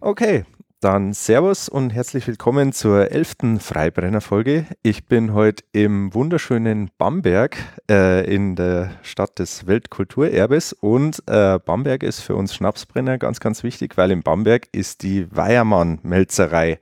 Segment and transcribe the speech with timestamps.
[0.00, 0.44] Okay,
[0.78, 4.64] dann Servus und herzlich willkommen zur elften Freibrenner-Folge.
[4.84, 7.56] Ich bin heute im wunderschönen Bamberg
[7.90, 13.64] äh, in der Stadt des Weltkulturerbes und äh, Bamberg ist für uns Schnapsbrenner ganz, ganz
[13.64, 16.78] wichtig, weil in Bamberg ist die Weiermann-Melzerei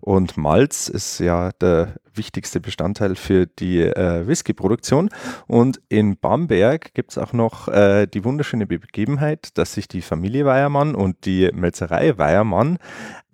[0.00, 5.10] und Malz ist ja der wichtigste Bestandteil für die äh, Whisky-Produktion.
[5.46, 10.44] Und in Bamberg gibt es auch noch äh, die wunderschöne Begebenheit, dass sich die Familie
[10.44, 12.78] Weiermann und die Melzerei Weiermann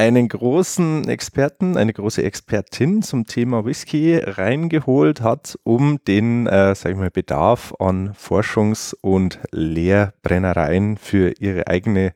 [0.01, 6.93] einen großen Experten, eine große Expertin zum Thema Whisky reingeholt hat, um den, äh, sag
[6.93, 12.15] ich mal, Bedarf an Forschungs- und Lehrbrennereien für ihre eigene,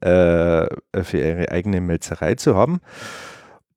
[0.00, 0.66] äh,
[1.04, 2.80] für ihre eigene Melzerei zu haben.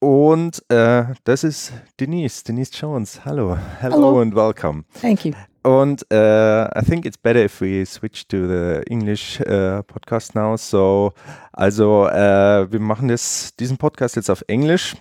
[0.03, 3.23] Und äh, das ist Denise, Denise Jones.
[3.23, 4.19] Hallo, hello, Hello.
[4.19, 4.83] and welcome.
[4.99, 5.31] Thank you.
[5.63, 10.57] Und uh, I think it's better if we switch to the English uh, podcast now.
[10.57, 11.13] So,
[11.53, 14.97] also uh, wir machen das, diesen Podcast jetzt auf Englisch.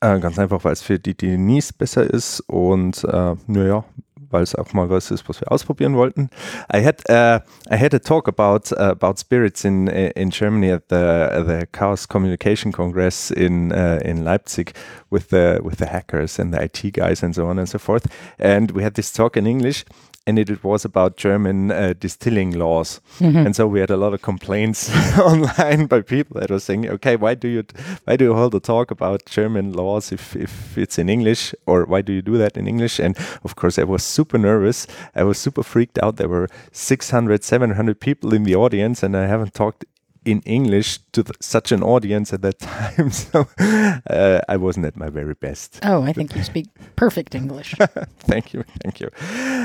[0.00, 3.84] Äh, ganz einfach, weil es für die Denise besser ist und äh, naja,
[4.32, 6.30] weil es auch mal was ist, was wir ausprobieren wollten.
[6.72, 10.88] I had uh, I had a talk about uh, about spirits in in Germany at
[10.88, 14.72] the the Chaos Communication Congress in uh, in Leipzig
[15.10, 18.06] with the with the hackers and the IT guys and so on and so forth.
[18.38, 19.84] And we had this talk in English.
[20.24, 23.00] And it was about German uh, distilling laws,
[23.46, 27.16] and so we had a lot of complaints online by people that were saying, "Okay,
[27.16, 27.64] why do you
[28.04, 31.86] why do you hold a talk about German laws if if it's in English, or
[31.86, 34.86] why do you do that in English?" And of course, I was super nervous.
[35.16, 36.16] I was super freaked out.
[36.18, 39.84] There were 600, 700 people in the audience, and I haven't talked
[40.24, 43.10] in English to th- such an audience at that time.
[43.10, 45.80] So uh, I wasn't at my very best.
[45.82, 47.74] Oh, I think you speak perfect English.
[48.20, 49.08] thank you, thank you.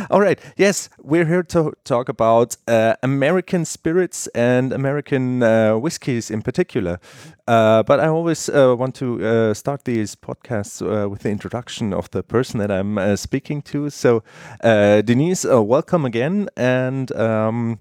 [0.09, 6.31] All right, yes, we're here to talk about uh, American spirits and American uh, whiskies
[6.31, 6.99] in particular.
[7.47, 11.93] Uh, but I always uh, want to uh, start these podcasts uh, with the introduction
[11.93, 13.89] of the person that I'm uh, speaking to.
[13.89, 14.21] So,
[14.61, 17.79] uh, Denise, uh, welcome again, and um,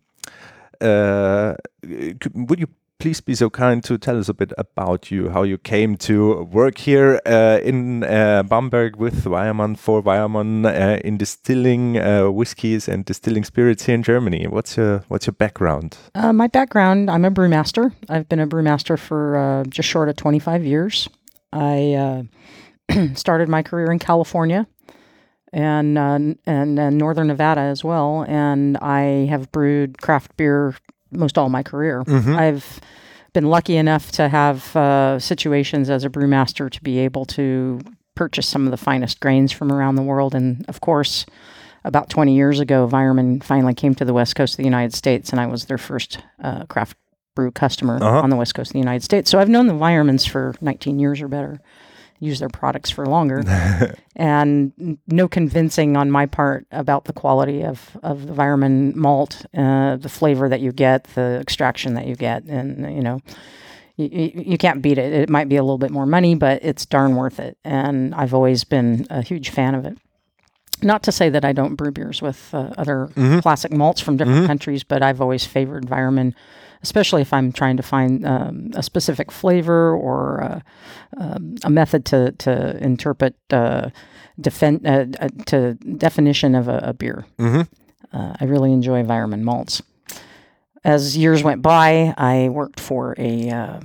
[0.81, 1.54] uh,
[1.84, 5.42] c- would you please be so kind to tell us a bit about you, how
[5.42, 11.19] you came to work here uh, in uh, Bamberg with Weyermann for Weyermann uh, in
[11.19, 14.47] distilling uh, whiskies and distilling spirits here in Germany.
[14.47, 15.98] What's your what's your background?
[16.14, 17.93] uh, my background I'm a brewmaster.
[18.08, 21.08] I've been a brewmaster for uh, just short of 25 years.
[21.53, 22.26] I
[23.14, 24.66] started my career in California
[25.56, 28.25] and, uh, n- and uh, Northern Nevada as well.
[28.28, 30.75] And I have brewed craft beer
[31.11, 32.05] most all my career.
[32.06, 32.81] I've
[33.33, 37.81] been lucky enough to have uh, situations as a brewmaster to be able to
[38.15, 40.34] purchase some of the finest grains from around the world.
[40.34, 41.25] And of course,
[41.84, 45.31] about 20 years ago, Weyermann finally came to the west coast of the United States,
[45.31, 46.97] and I was their first uh, craft
[47.37, 48.21] brew customer Uh-huh.
[48.21, 49.31] on the west coast of the United States.
[49.31, 51.61] So I've known the Weyermanns for 19 years or better,
[52.19, 53.43] use their products for longer,
[54.16, 59.97] and no convincing on my part about the quality of, of the Weyermann malt, uh,
[59.97, 63.21] the flavor that you get, the extraction that you get, and you know.
[63.99, 65.10] You, you, can't beat it.
[65.10, 67.56] It might be a little bit more money, but it's darn worth it.
[67.65, 69.97] And I've always been a huge fan of it
[70.82, 73.09] not to say that I don't brew beers with uh, other
[73.41, 76.34] classic malts from different countries, but I've always favored Weyermann,
[76.82, 80.60] especially if I'm trying to find um, a specific flavor or uh,
[81.16, 83.91] um, a method to to interpret uh,
[84.41, 87.25] defen- uh, uh, to definition of a, a beer.
[87.38, 87.62] Mm-hmm.
[88.16, 89.82] Uh, I really enjoy Weyermann malts.
[90.84, 93.81] As years went by, I worked for a uh,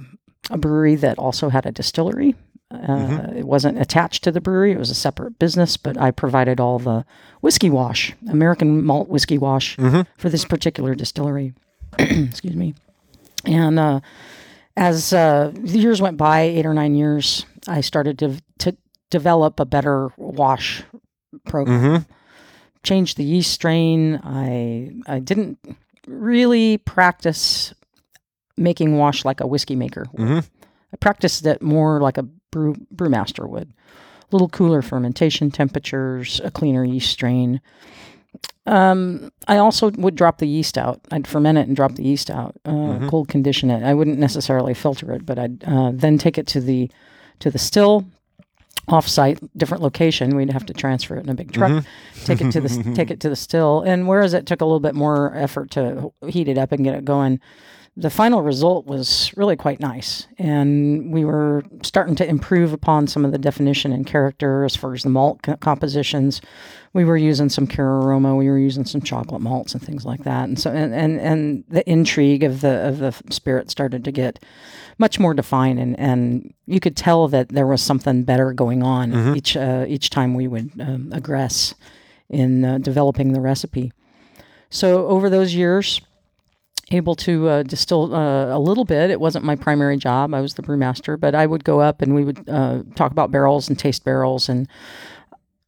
[0.49, 2.35] a brewery that also had a distillery.
[2.71, 5.77] Uh, It wasn't attached to the brewery; it was a separate business.
[5.77, 7.03] But I provided all the
[7.41, 9.75] whiskey wash, American malt whiskey wash,
[10.17, 11.53] for this particular distillery.
[11.99, 12.73] Excuse me.
[13.45, 13.99] And uh,
[14.77, 18.75] as uh, the years went by, eight or nine years, I started to to
[19.09, 20.83] develop a better wash
[21.45, 22.11] program Mm-hmm.
[22.83, 24.19] changed the yeast strain.
[24.23, 25.57] I I didn't
[26.07, 27.73] really practice
[28.57, 30.05] making wash like a whiskey maker.
[30.13, 30.27] would.
[30.27, 30.49] Mhm.
[30.93, 33.69] I practiced it more like a brew brewmaster would.
[33.69, 37.59] A little cooler fermentation temperatures, a cleaner yeast strain.
[38.67, 41.01] Um, I also would drop the yeast out.
[41.11, 43.83] I'd ferment it and drop the yeast out, uh, cold condition it.
[43.83, 46.89] I wouldn't necessarily filter it, but I'd uh, then take it to the
[47.39, 48.05] to the still
[48.87, 50.35] off-site, different location.
[50.35, 51.83] We'd have to transfer it in a big truck,
[52.23, 53.81] take it to the take it to the still.
[53.81, 56.93] And whereas it took a little bit more effort to heat it up and get
[56.93, 57.39] it going,
[57.97, 60.25] the final result was really quite nice.
[60.37, 64.93] And we were starting to improve upon some of the definition and character as far
[64.93, 66.41] as the malt co- compositions.
[66.93, 70.23] We were using some Cara Aroma, we were using some chocolate malts and things like
[70.23, 70.45] that.
[70.47, 74.43] And so, and, and, and the intrigue of the, of the spirit started to get
[74.97, 75.79] much more defined.
[75.79, 80.09] And, and you could tell that there was something better going on each, uh, each
[80.09, 81.73] time we would um, aggress
[82.29, 83.91] in uh, developing the recipe.
[84.69, 85.99] So over those years,
[86.91, 89.09] able to uh, distill uh, a little bit.
[89.09, 90.33] It wasn't my primary job.
[90.33, 93.31] I was the brewmaster, but I would go up and we would uh, talk about
[93.31, 94.49] barrels and taste barrels.
[94.49, 94.67] And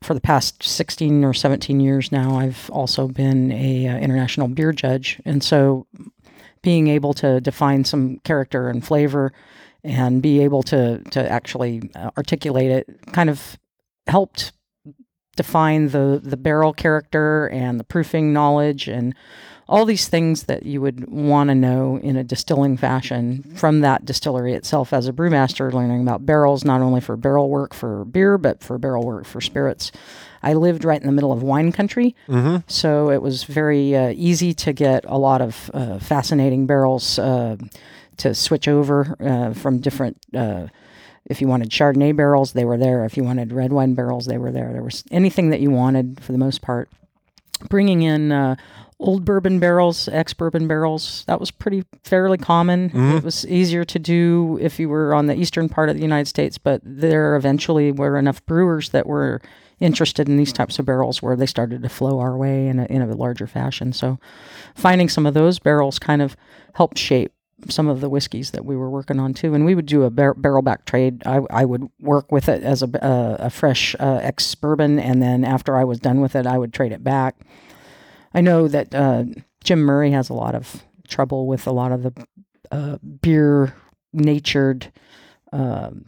[0.01, 4.71] for the past 16 or 17 years now, I've also been a uh, international beer
[4.73, 5.21] judge.
[5.25, 5.87] And so
[6.61, 9.33] being able to define some character and flavor
[9.83, 13.57] and be able to, to actually uh, articulate it kind of
[14.07, 14.53] helped
[15.35, 19.15] define the, the barrel character and the proofing knowledge and
[19.67, 24.05] all these things that you would want to know in a distilling fashion from that
[24.05, 28.37] distillery itself as a brewmaster, learning about barrels, not only for barrel work for beer,
[28.37, 29.91] but for barrel work for spirits.
[30.41, 32.15] I lived right in the middle of wine country,
[32.67, 37.55] so it was very uh, easy to get a lot of uh, fascinating barrels uh,
[38.17, 40.17] to switch over uh, from different.
[40.33, 40.67] Uh,
[41.25, 43.05] if you wanted Chardonnay barrels, they were there.
[43.05, 44.73] If you wanted red wine barrels, they were there.
[44.73, 46.89] There was anything that you wanted for the most part.
[47.69, 48.57] Bringing in uh,
[49.03, 52.89] old bourbon barrels, ex bourbon barrels, that was pretty fairly common.
[53.17, 56.27] It was easier to do if you were on the eastern part of the United
[56.27, 59.41] States, but there eventually were enough brewers that were
[59.79, 62.85] interested in these types of barrels where they started to flow our way in a,
[62.85, 63.91] in a larger fashion.
[63.91, 64.17] So
[64.75, 66.37] finding some of those barrels kind of
[66.73, 67.33] helped shape
[67.69, 69.53] some of the whiskeys that we were working on too.
[69.53, 71.23] And we would do a bar- barrel back trade.
[71.25, 75.21] I, I would work with it as a, uh, a fresh uh, ex bourbon, and
[75.21, 77.35] then after I was done with it, I would trade it back.
[78.33, 79.25] I know that uh,
[79.63, 82.13] Jim Murray has a lot of trouble with a lot of the
[82.71, 83.75] uh, beer
[84.13, 84.91] natured
[85.51, 86.05] um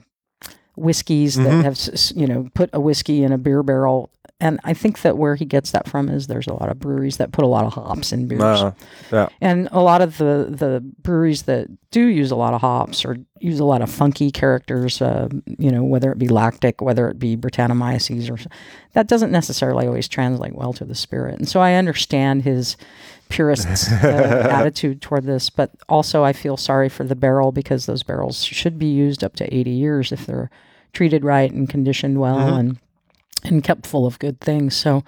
[0.75, 1.79] whiskeys that have
[2.15, 4.11] you know put a whiskey in a beer barrel.
[4.41, 7.17] And I think that where he gets that from is there's a lot of breweries
[7.17, 8.41] that put a lot of hops in beers.
[8.41, 8.73] Uh,
[9.09, 9.29] yeah.
[9.39, 13.17] And a lot of the, the breweries that do use a lot of hops or
[13.39, 17.17] use a lot of funky characters, uh, you know, whether it be lactic, whether it
[17.17, 18.37] be Brettanomyces, or
[18.91, 21.39] that doesn't necessarily always translate well to the spirit.
[21.39, 22.75] And so I understand his
[23.29, 28.03] purist's uh, attitude toward this, but also I feel sorry for the barrel because those
[28.03, 30.49] barrels should be used up to 80 years if they're
[30.91, 32.79] treated right and conditioned well and
[33.45, 34.75] and kept full of good things.
[34.75, 35.03] So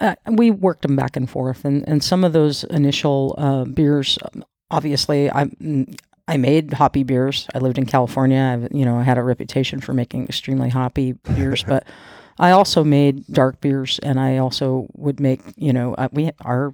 [0.00, 4.18] uh, we worked them back and forth, and, and some of those initial uh, beers,
[4.22, 5.96] um, obviously, I mm,
[6.28, 7.48] I made hoppy beers.
[7.54, 8.38] I lived in California.
[8.38, 11.84] I, you know, I had a reputation for making extremely hoppy beers, but
[12.38, 16.72] I also made dark beers, and I also would make you know uh, we our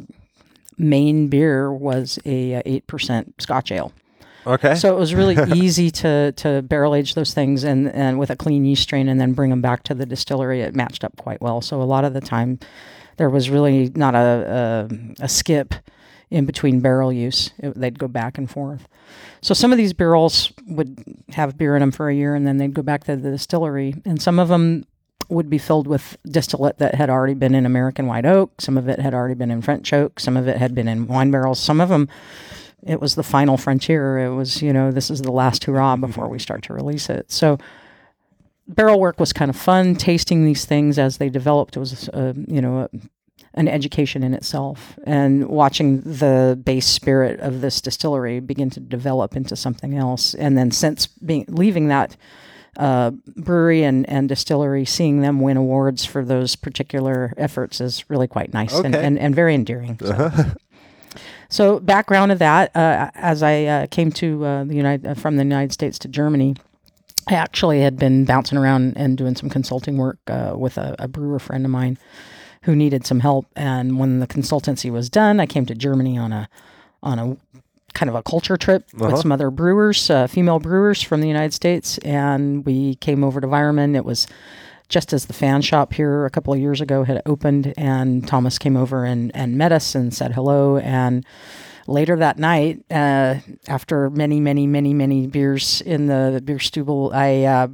[0.78, 3.92] main beer was a eight percent Scotch ale.
[4.46, 4.76] Okay.
[4.76, 8.36] So it was really easy to to barrel age those things and and with a
[8.36, 10.60] clean yeast strain and then bring them back to the distillery.
[10.60, 11.60] It matched up quite well.
[11.60, 12.58] So a lot of the time,
[13.16, 14.88] there was really not a
[15.18, 15.74] a, a skip
[16.30, 17.50] in between barrel use.
[17.58, 18.88] It, they'd go back and forth.
[19.40, 22.58] So some of these barrels would have beer in them for a year and then
[22.58, 23.94] they'd go back to the distillery.
[24.04, 24.84] And some of them
[25.28, 28.60] would be filled with distillate that had already been in American white oak.
[28.60, 30.20] Some of it had already been in French oak.
[30.20, 31.60] Some of it had been in wine barrels.
[31.60, 32.08] Some of them
[32.86, 34.18] it was the final frontier.
[34.18, 37.30] It was, you know, this is the last hurrah before we start to release it.
[37.30, 37.58] So
[38.68, 39.96] barrel work was kind of fun.
[39.96, 42.88] Tasting these things as they developed was, uh, you know, a,
[43.54, 44.98] an education in itself.
[45.04, 50.34] And watching the base spirit of this distillery begin to develop into something else.
[50.34, 52.16] And then since being leaving that
[52.76, 58.28] uh, brewery and, and distillery, seeing them win awards for those particular efforts is really
[58.28, 59.04] quite nice and, Okay.
[59.04, 59.98] and, and very endearing.
[59.98, 60.30] So.
[61.48, 65.36] So background of that, uh, as I uh, came to uh, the United uh, from
[65.36, 66.56] the United States to Germany,
[67.28, 71.08] I actually had been bouncing around and doing some consulting work uh, with a, a
[71.08, 71.98] brewer friend of mine
[72.62, 73.46] who needed some help.
[73.56, 76.48] And when the consultancy was done, I came to Germany on a
[77.02, 77.36] on a
[77.94, 81.54] kind of a culture trip with some other brewers, uh, female brewers from the United
[81.54, 83.96] States, and we came over to Weyermann.
[83.96, 84.26] It was
[84.88, 88.58] just as the fan shop here a couple of years ago had opened, and Thomas
[88.58, 90.78] came over and, and met us and said hello.
[90.78, 91.24] And
[91.86, 93.36] later that night, uh,
[93.68, 97.68] after many, many, many, many beers in the beer stubble, I uh,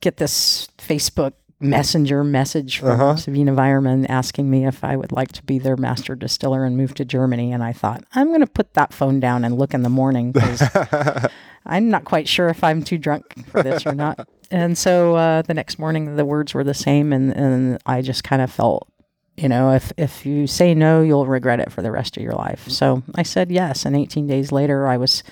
[0.00, 5.42] get this Facebook messenger message from Savina Weyermann asking me if I would like to
[5.42, 7.52] be their master distiller and move to Germany.
[7.52, 10.32] And I thought, I'm going to put that phone down and look in the morning
[10.32, 10.62] because
[11.66, 14.28] I'm not quite sure if I'm too drunk for this or not.
[14.50, 18.24] And so uh, the next morning, the words were the same, and, and I just
[18.24, 18.88] kind of felt
[19.36, 22.32] You know, if if you say no, you'll regret it for the rest of your
[22.32, 22.68] life.
[22.68, 25.22] So I said yes, and 18 days later, I was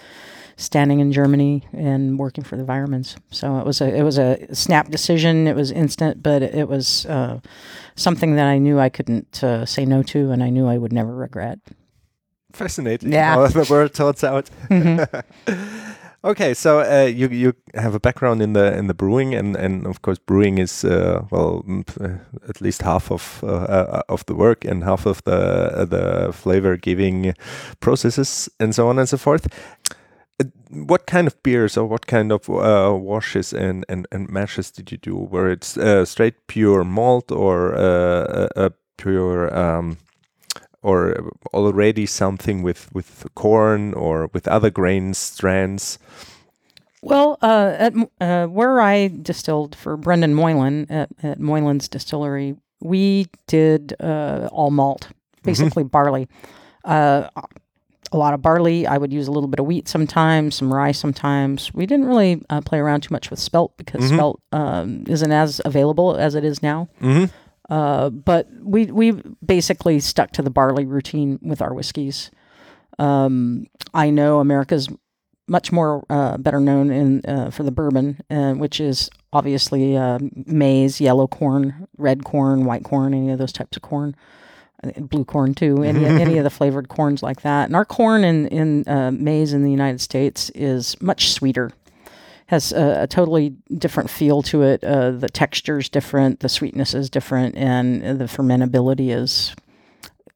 [0.58, 3.16] standing in Germany and working for the Weyermanns.
[3.30, 5.46] So it was a it was a snap decision.
[5.46, 7.40] It was instant, but it, was uh,
[7.96, 10.92] something that I knew I couldn't uh, say no to, and I knew I would
[10.92, 11.58] never regret.
[12.52, 13.12] Fascinating.
[13.12, 13.34] Yeah.
[13.34, 14.50] How the word turns out.
[14.70, 15.24] Mhm.
[16.26, 19.86] Okay, so uh, you you have a background in the in the brewing, and, and
[19.86, 21.64] of course brewing is uh, well
[22.00, 22.18] uh,
[22.48, 26.32] at least half of uh, uh, of the work and half of the uh, the
[26.32, 27.32] flavor giving
[27.78, 29.46] processes and so on and so forth.
[30.70, 34.98] What kind of beers or what kind of washes and, and, and mashes did you
[34.98, 35.16] do?
[35.16, 35.64] Were it
[36.08, 39.96] straight pure malt or a pure um,
[40.86, 45.98] or already something with with corn or with other grain strands?
[47.02, 53.26] Well, uh, at uh, where I distilled for Brendan Moylan at, at Moylan's Distillery, we
[53.46, 55.08] did uh, all malt,
[55.42, 56.26] basically barley.
[56.84, 57.28] Uh,
[58.12, 58.86] a lot of barley.
[58.86, 61.72] I would use a little bit of wheat sometimes, some rye sometimes.
[61.74, 64.14] We didn't really uh, play around too much with spelt because Mhm.
[64.14, 66.88] spelt um, isn't as available as it is now.
[67.02, 67.26] Mm-hmm.
[67.68, 69.12] Uh, but we we
[69.44, 72.30] basically stuck to the barley routine with our whiskeys.
[72.98, 74.88] Um, I know America's
[75.48, 80.18] much more uh, better known in uh, for the bourbon, uh, which is obviously uh,
[80.46, 84.16] maize, yellow corn, red corn, white corn, any of those types of corn,
[84.82, 87.66] uh, blue corn too, any any of the flavored corns like that.
[87.66, 91.72] And our corn in in uh, maize in the United States is much sweeter
[92.46, 94.82] has a, a totally different feel to it.
[94.84, 99.54] Uh, the texture is different, the sweetness is different, and the fermentability is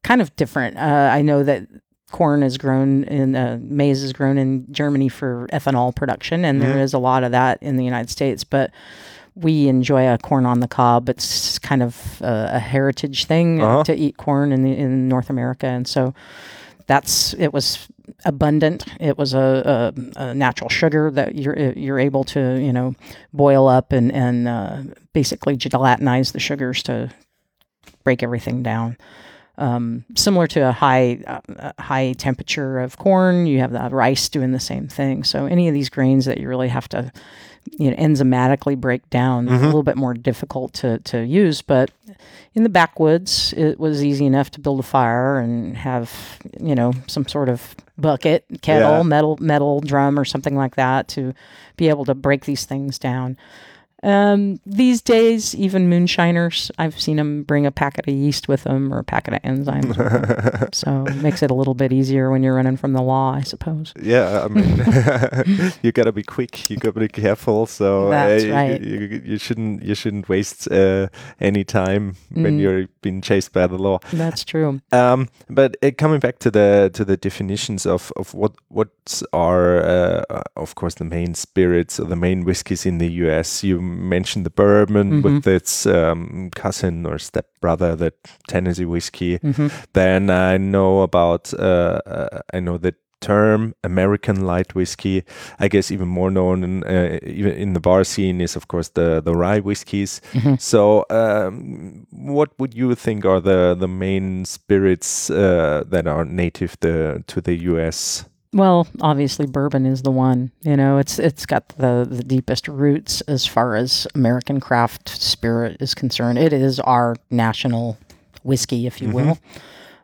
[0.03, 0.77] kind of different.
[0.77, 1.67] Uh, I know that
[2.11, 6.75] corn is grown in uh, maize is grown in Germany for ethanol production, and there
[6.75, 6.81] Mhm.
[6.83, 8.71] is a lot of that in the United States, but.
[9.33, 11.07] We enjoy a corn on the cob.
[11.07, 13.81] It's kind of uh, a heritage thing Uh-huh.
[13.85, 16.13] to eat corn in the, in North America, and so
[16.87, 17.87] that's it was
[18.25, 18.85] abundant.
[18.99, 22.95] It was a, a, a natural sugar that you're you're able to you know
[23.33, 24.83] boil up and and uh,
[25.13, 27.11] basically gelatinize the sugars to
[28.03, 28.97] break everything down.
[29.57, 34.51] Um, similar to a high uh, high temperature of corn, you have the rice doing
[34.51, 35.23] the same thing.
[35.23, 37.11] So any of these grains that you really have to
[37.77, 39.65] you know enzymatically break down a Mhm.
[39.65, 41.91] little bit more difficult to to use, but
[42.53, 46.11] in the backwoods, it was easy enough to build a fire and have,
[46.59, 49.03] you know, some sort of bucket, kettle, Yeah.
[49.03, 51.33] metal, metal drum, or something like that to
[51.77, 53.37] be able to break these things down.
[54.03, 58.93] Um, these days, even moonshiners, I've seen them bring a packet of yeast with them
[58.93, 60.73] or a packet of enzymes.
[60.73, 63.41] so it makes it a little bit easier when you're running from the law, I
[63.41, 63.93] suppose.
[64.01, 64.77] Yeah, I mean,
[65.83, 66.69] you gotta be quick.
[66.69, 67.65] You gotta be careful.
[67.65, 68.81] So That's uh, you- right.
[68.81, 71.07] you, you, shouldn't you shouldn't waste uh,
[71.39, 72.59] any time when Mm.
[72.59, 73.99] you're being chased by the law.
[74.11, 74.81] That's true.
[74.91, 78.89] Um, but uh, coming back to the to the definitions of, of what what
[79.31, 83.63] are uh, of course the main spirits or the main whiskies in the U.S.
[83.63, 88.11] You mentioned the bourbon with its um, cousin or stepbrother, the
[88.47, 89.37] Tennessee whiskey.
[89.37, 95.23] hmm Then I know about uh, uh, I know the term American light whiskey.
[95.59, 98.89] I guess even more known in, uh, even in the bar scene is of course
[98.89, 100.21] the the rye whiskeys.
[100.33, 100.59] Mhm.
[100.59, 106.75] So um, what would you think are the the main spirits uh, that are native
[106.79, 108.25] the, to the U.S.?
[108.53, 110.51] Well, obviously, bourbon is the one.
[110.63, 115.77] You know, it's it's got the the deepest roots as far as American craft spirit
[115.79, 116.37] is concerned.
[116.37, 117.97] It is our national
[118.43, 119.13] whiskey, if you Mhm.
[119.13, 119.37] will,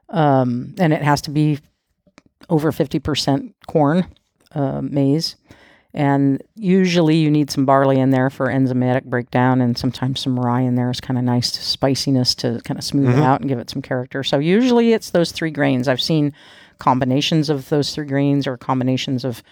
[0.10, 1.60] um, and it has to be
[2.50, 4.06] over fifty percent corn,
[4.56, 5.36] uh, maize,
[5.94, 10.62] and usually you need some barley in there for enzymatic breakdown, and sometimes some rye
[10.62, 13.18] in there is kind of nice to spiciness to kind of smooth Mhm.
[13.18, 14.24] it out and give it some character.
[14.24, 15.90] So usually it's those three grains.
[15.90, 16.32] I've seen
[16.80, 19.44] combinations of those three grains or combinations of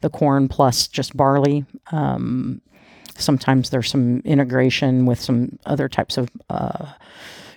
[0.00, 1.64] the corn plus just barley.
[1.92, 2.60] Um,
[3.16, 6.92] sometimes there's some integration with some other types of uh,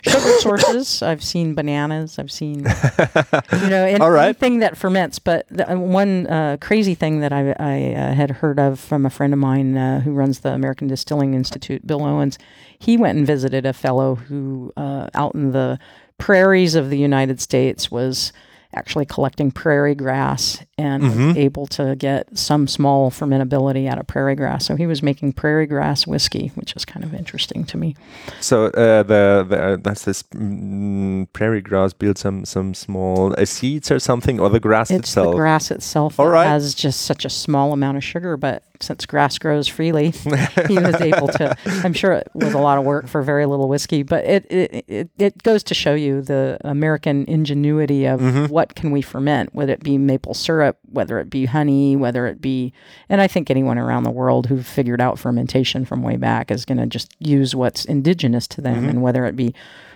[0.02, 1.02] sugar sources.
[1.02, 2.20] I've seen bananas.
[2.20, 4.26] I've seen you know and right.
[4.26, 5.20] anything that ferments.
[5.20, 9.06] But the, uh, one uh, crazy thing that I, I uh, had heard of from
[9.06, 12.38] a friend of mine uh, who runs the American Distilling Institute, Bill Owens,
[12.80, 15.80] he went and visited a fellow who uh, out in the
[16.18, 18.32] prairies of the United States was
[18.78, 24.36] actually collecting prairie grass and was able to get some small fermentability out of prairie
[24.36, 24.66] grass.
[24.66, 27.96] So he was making prairie grass whiskey, which is kind of interesting to me.
[28.42, 33.46] So uh, the, the uh, that's this mm, prairie grass build some some small uh,
[33.46, 35.32] seeds or something, or the grass It's itself.
[35.32, 36.46] the grass itself All right.
[36.48, 40.12] has just such a small amount of sugar, but since grass grows freely,
[40.68, 41.58] he was able to.
[41.84, 44.86] I'm sure it was a lot of work for very little whiskey, but it it,
[44.88, 48.48] it, it goes to show you the American ingenuity of Mm-hmm.
[48.52, 52.42] what can we ferment, Would it be maple syrup, whether it be honey, whether it
[52.42, 52.74] be,
[53.10, 56.66] and I think anyone around the world who figured out fermentation from way back is
[56.66, 58.90] going to just use what's indigenous to them, Mm-hmm.
[58.90, 59.54] and whether it be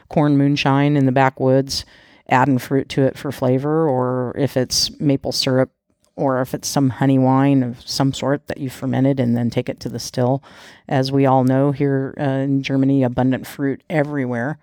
[0.09, 1.85] corn moonshine in the backwoods,
[2.29, 5.71] adding fruit to it for flavor, or if it's maple syrup
[6.17, 9.69] or if it's some honey wine of some sort that you fermented and then take
[9.69, 10.43] it to the still.
[10.87, 14.59] As we all know, here uh, in Germany, abundant fruit everywhere.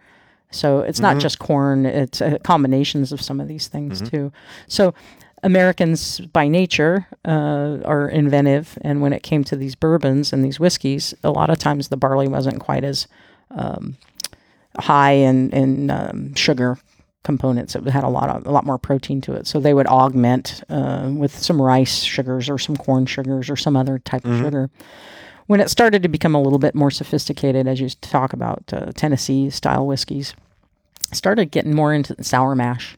[0.50, 4.30] So it's not just corn, it's uh, combinations of some of these things too.
[4.66, 4.94] So
[5.42, 8.78] Americans by nature uh, are inventive.
[8.82, 11.96] And when it came to these bourbons and these whiskeys, a lot of times the
[11.96, 13.06] barley wasn't quite as
[13.50, 13.96] um,
[14.78, 16.78] high in, in um, sugar
[17.24, 17.74] components.
[17.74, 19.46] It had a lot of a lot more protein to it.
[19.46, 23.76] So they would augment uh, with some rice sugars or some corn sugars or some
[23.76, 24.70] other type of sugar.
[25.46, 28.92] When it started to become a little bit more sophisticated, as you talk about uh,
[28.94, 30.34] Tennessee style whiskeys,
[31.12, 32.96] started getting more into the sour mash,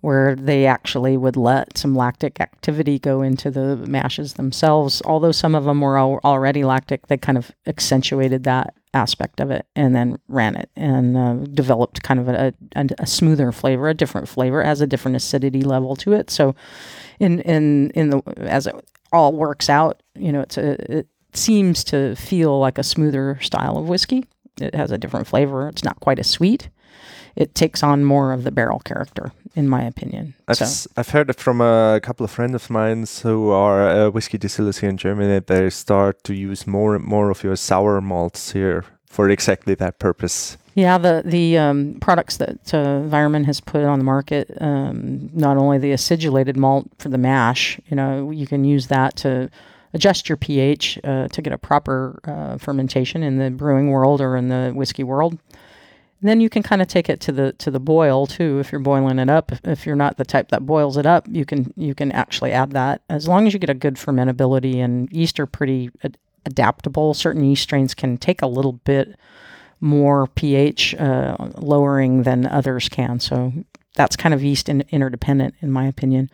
[0.00, 5.02] where they actually would let some lactic activity go into the mashes themselves.
[5.04, 9.50] Although some of them were al- already lactic, they kind of accentuated that aspect of
[9.50, 13.88] it and then ran it and uh, developed kind of a, a, a smoother flavor,
[13.88, 16.30] a different flavor, has a different acidity level to it.
[16.30, 16.54] So,
[17.18, 18.74] in in in the as it
[19.12, 23.76] all works out, you know, it's a, it seems to feel like a smoother style
[23.76, 24.24] of whiskey.
[24.60, 25.68] It has a different flavor.
[25.68, 26.68] It's not quite as sweet.
[27.36, 30.34] It takes on more of the barrel character, in my opinion.
[30.48, 33.88] I've, so s- I've heard it from a couple of friends of mine who are
[33.88, 35.40] uh, whiskey distillers here in Germany.
[35.40, 39.98] They start to use more and more of your sour malts here for exactly that
[39.98, 40.56] purpose.
[40.74, 45.78] Yeah, the the um, products that uh, has put on the market, um, not only
[45.78, 49.50] the acidulated malt for the mash, you know, you can use that to
[49.92, 54.36] adjust your pH uh, to get a proper uh, fermentation in the brewing world or
[54.36, 55.38] in the whiskey world.
[56.20, 58.58] And then you can kind of take it to the to the boil too.
[58.58, 61.46] If you're boiling it up, if, you're not the type that boils it up, you
[61.46, 64.76] can you can actually add that as long as you get a good fermentability.
[64.76, 67.14] And yeast are pretty ad- adaptable.
[67.14, 69.18] Certain yeast strains can take a little bit
[69.80, 73.18] more pH uh, lowering than others can.
[73.18, 73.52] So
[73.94, 76.30] that's kind of yeast in, interdependent, in my opinion.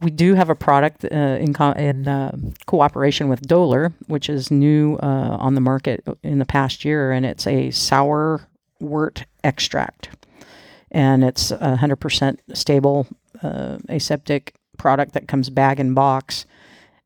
[0.00, 4.50] We do have a product uh, in, co- in uh, cooperation with Döhler, which is
[4.50, 8.46] new uh, on the market in the past year, and it's a sour
[8.80, 10.10] wort extract.
[10.90, 13.06] And it's a 100% stable
[13.42, 16.46] uh, aseptic product that comes bag and box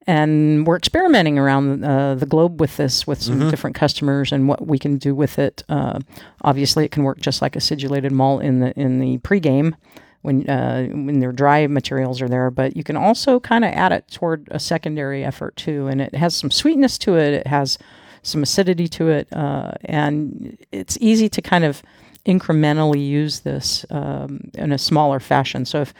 [0.06, 4.66] and we're experimenting around uh, the globe with this with some different customers and what
[4.66, 5.62] we can do with it.
[5.68, 6.00] Uh,
[6.42, 9.74] obviously, it can work just like acidulated malt in the in the pregame
[10.22, 13.92] when uh, when their dry materials are there, but you can also kind of add
[13.92, 17.32] it toward a secondary effort too, and it has some sweetness to it.
[17.34, 17.78] It has
[18.22, 21.82] some acidity to it, uh, and it's easy to kind of
[22.26, 25.64] incrementally use this um, in a smaller fashion.
[25.64, 25.94] So if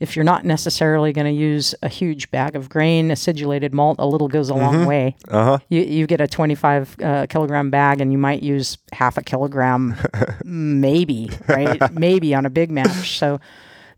[0.00, 4.06] if you're not necessarily going to use a huge bag of grain acidulated malt, a
[4.06, 5.14] little goes a long way.
[5.28, 5.58] Uh huh.
[5.68, 9.94] You, you get a 25 uh, kilogram bag and you might use half a kilogram,
[10.44, 11.92] maybe, right?
[11.92, 13.18] maybe on a big mash.
[13.18, 13.40] So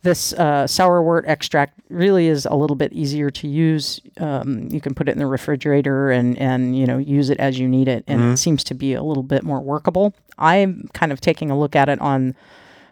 [0.02, 4.00] this uh, sour wort extract really is a little bit easier to use.
[4.18, 7.58] Um, you can put it in the refrigerator and, and you know use it as
[7.58, 10.12] you need it, and it seems to be a little bit more workable.
[10.38, 12.34] I'm kind of taking a look at it on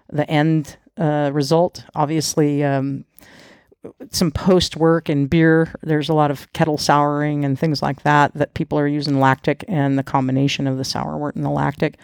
[0.08, 1.84] the end uh, result.
[1.96, 3.04] Obviously, um,
[4.10, 5.74] some post work in beer.
[5.82, 9.64] There's a lot of kettle souring and things like that that people are using lactic
[9.66, 11.96] and the combination of the sour wort and the lactic.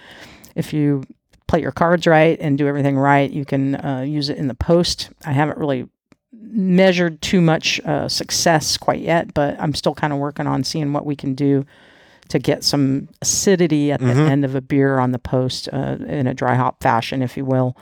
[0.54, 1.04] If you
[1.46, 4.54] play your cards right and do everything right, you can uh, use it in the
[4.54, 5.11] post.
[5.24, 5.88] I haven't really
[6.32, 10.92] measured too much uh, success quite yet, but I'm still kind of working on seeing
[10.92, 11.64] what we can do
[12.28, 16.26] to get some acidity at the end of a beer on the post uh, in
[16.26, 17.76] a dry hop fashion, if you will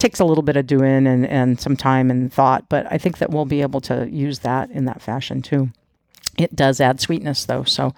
[0.00, 3.18] takes a little bit of doing and, and some time and thought, but I think
[3.18, 5.70] that we'll be able to use that in that fashion too.
[6.38, 7.94] It does add sweetness though, so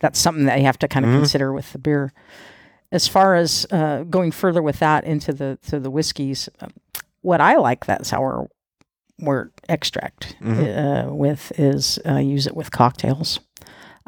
[0.00, 2.12] that's something that you have to kind of consider with the beer.
[2.92, 6.72] As far as uh, going further with that into the to the whiskeys, um,
[7.22, 8.48] what I like that sour
[9.18, 13.40] wort extract uh, with is uh, use it with cocktails.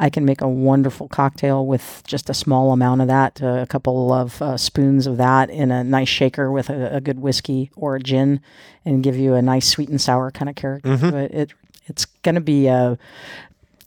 [0.01, 3.67] I can make a wonderful cocktail with just a small amount of that, uh, a
[3.67, 7.73] couple of uh, spoons of that in a nice shaker with a, a, good whiskey
[7.75, 8.41] or a gin,
[8.85, 11.17] and give you a nice sweet and sour kind of character mm-hmm.
[11.17, 11.35] it.
[11.35, 11.53] it
[11.89, 12.99] it's going to be a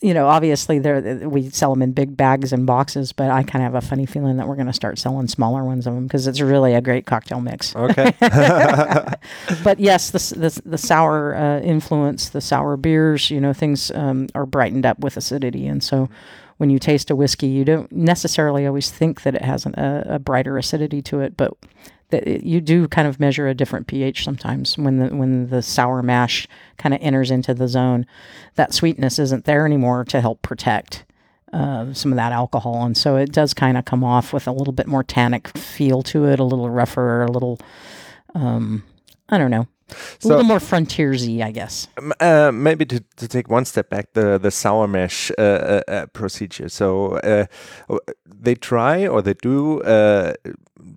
[0.02, 3.64] you know, obviously there we sell them in big bags and boxes, but I kind
[3.64, 6.08] of have a funny feeling that we're going to start selling smaller ones of them
[6.08, 7.76] because it's really a great cocktail mix.
[7.76, 8.12] Okay.
[9.64, 14.28] but yes, the the, the sour uh, influence, the sour beers, you know, things um,
[14.34, 16.10] are brightened up with acidity, and so
[16.58, 20.04] when you taste a whiskey, you don't necessarily always think that it has an, a,
[20.16, 21.54] a brighter acidity to it, but
[22.12, 26.02] that you do kind of measure a different pH sometimes when the when the sour
[26.04, 26.47] mash
[26.78, 28.06] kind of enters into the zone.
[28.56, 31.06] That sweetness isn't there anymore to help protect
[31.52, 34.52] uh, some of that alcohol, and so it does kind of come off with a
[34.52, 37.60] little bit more tannic feel to it, a little rougher, a little
[38.36, 38.84] um,
[39.30, 39.67] I don't know.
[40.23, 41.88] A little more frontiersy, I guess.
[42.19, 46.06] Uh, maybe to, to take one step back, the the sour mash uh, uh, uh
[46.08, 46.69] procedure.
[46.69, 47.45] So uh,
[48.25, 50.34] they try or they do uh,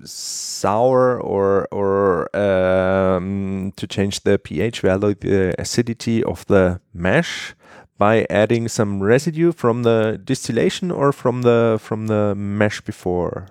[0.05, 7.55] sour or or um, to change the pH value, the acidity of the mash
[7.99, 13.47] by adding some residue from the distillation or from the from the mash before.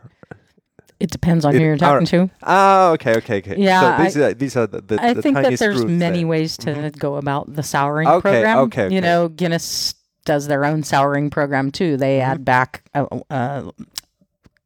[1.00, 2.30] It depends on it, who you're talking to.
[2.44, 3.56] Ah, okay, okay, okay.
[3.58, 6.20] Yeah, so these, I, are, these are the, the I the think that there's many
[6.20, 6.28] there.
[6.28, 6.98] ways to mm-hmm.
[6.98, 8.58] go about the souring okay, program.
[8.60, 8.96] Okay, okay.
[8.96, 11.98] You know, Guinness does their own souring program too.
[11.98, 12.32] They mm-hmm.
[12.32, 13.72] add back a, a,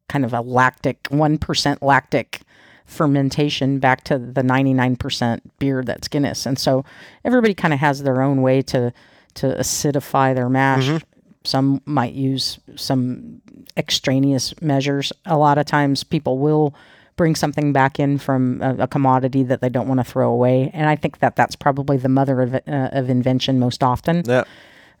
[0.08, 2.42] kind of a lactic, 1% lactic
[2.86, 6.46] fermentation back to the 99% beer that's Guinness.
[6.46, 6.84] And so
[7.24, 8.92] everybody kind of has their own way to
[9.34, 10.86] to acidify their mash.
[10.86, 10.96] Mm-hmm.
[11.44, 13.40] Some might use some
[13.76, 15.12] extraneous measures.
[15.26, 16.74] A lot of times people will
[17.16, 20.70] bring something back in from a, a commodity that they don't want to throw away.
[20.72, 24.22] And I think that that's probably the mother of, uh, of invention most often.
[24.24, 24.44] Yeah.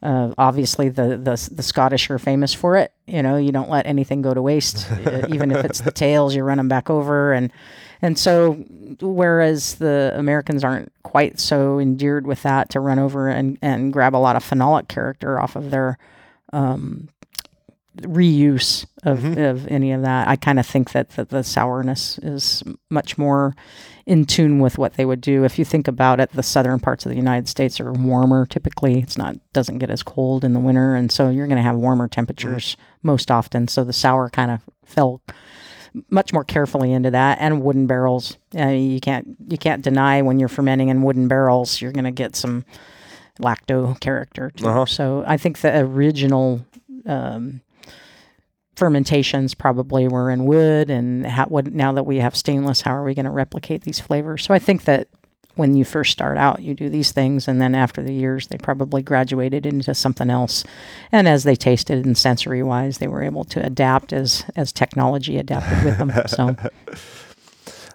[0.00, 2.92] Uh, obviously, the, the the Scottish are famous for it.
[3.06, 6.36] You know, you don't let anything go to waste, uh, even if it's the tails.
[6.36, 7.50] You run them back over, and
[8.00, 8.52] and so
[9.00, 14.14] whereas the Americans aren't quite so endeared with that to run over and and grab
[14.14, 15.98] a lot of phenolic character off of their
[16.52, 17.08] um,
[18.02, 19.40] reuse of, mm-hmm.
[19.40, 20.28] of any of that.
[20.28, 23.54] I kind of think that, that the sourness is much more
[24.06, 25.44] in tune with what they would do.
[25.44, 28.46] If you think about it, the southern parts of the United States are warmer.
[28.46, 31.62] Typically, it's not doesn't get as cold in the winter, and so you're going to
[31.62, 33.08] have warmer temperatures mm-hmm.
[33.08, 33.68] most often.
[33.68, 35.20] So the sour kind of fell
[36.10, 37.38] much more carefully into that.
[37.40, 41.80] And wooden barrels, uh, you can't you can't deny when you're fermenting in wooden barrels,
[41.82, 42.64] you're going to get some
[43.40, 44.50] lacto character.
[44.62, 44.86] Uh-huh.
[44.86, 46.64] So I think the original
[47.06, 47.60] um,
[48.78, 53.02] fermentations probably were in wood and how, what, now that we have stainless how are
[53.02, 54.44] we going to replicate these flavors?
[54.44, 55.08] So i think that
[55.56, 58.56] when you first start out you do these things and then after the years they
[58.56, 60.62] probably graduated into something else.
[61.10, 65.36] And as they tasted and sensory wise they were able to adapt as as technology
[65.36, 66.56] adapted with them so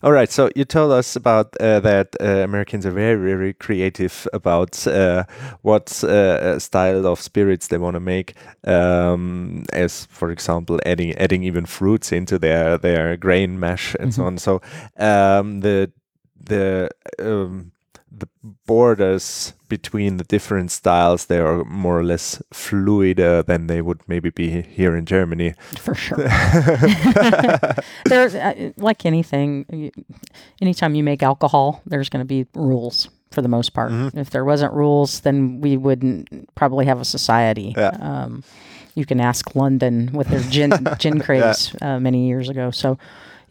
[0.03, 0.29] All right.
[0.29, 5.23] So you told us about uh, that uh, Americans are very, very creative about uh,
[5.61, 8.33] what uh, style of spirits they want to make.
[8.65, 14.25] Um, as for example, adding adding even fruits into their their grain mash and mm
[14.25, 14.39] -hmm.
[14.39, 14.59] so mm-hmm.
[14.59, 15.39] on.
[15.39, 15.91] So um, the
[16.45, 16.89] the
[17.19, 17.72] um,
[18.15, 18.27] the
[18.65, 24.01] borders between the different styles they are more or less fluid uh, than they would
[24.07, 25.55] maybe be here in Germany.
[25.77, 26.17] For sure.
[28.05, 29.65] there's uh, like anything.
[29.71, 29.91] You,
[30.61, 33.91] anytime you make alcohol, there's going to be rules for the most part.
[33.91, 34.19] Mm-hmm.
[34.19, 37.73] If there wasn't rules, then we wouldn't probably have a society.
[37.75, 37.97] Yeah.
[37.99, 38.43] Um,
[38.95, 41.95] you can ask London with their gin gin craze yeah.
[41.95, 42.69] uh, many years ago.
[42.69, 42.97] So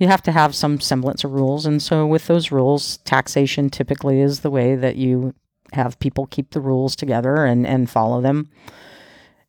[0.02, 1.64] you have to have some semblance of rules.
[1.64, 5.32] And so, with those rules, taxation typically is the way that you
[5.74, 8.50] have people keep the rules together and, and follow them.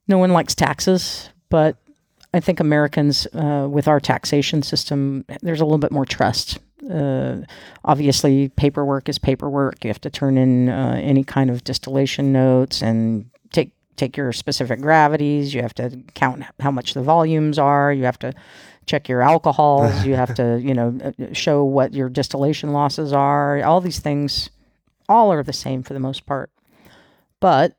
[0.07, 1.77] No one likes taxes, but
[2.35, 6.59] I think Americans, uh, with our taxation system, there's a little bit more trust.
[6.87, 7.37] Uh,
[7.83, 9.83] obviously, paperwork is paperwork.
[9.83, 14.31] You have to turn in uh, any kind of distillation notes and take take your
[14.33, 15.55] specific gravities.
[15.55, 17.91] You have to count how much the volumes are.
[17.91, 18.33] You have to
[18.85, 20.05] check your alcohols.
[20.05, 23.63] you have to, you know, uh, show what your distillation losses are.
[23.63, 24.49] All these things,
[25.09, 26.49] all are the same for the most part.
[27.39, 27.75] But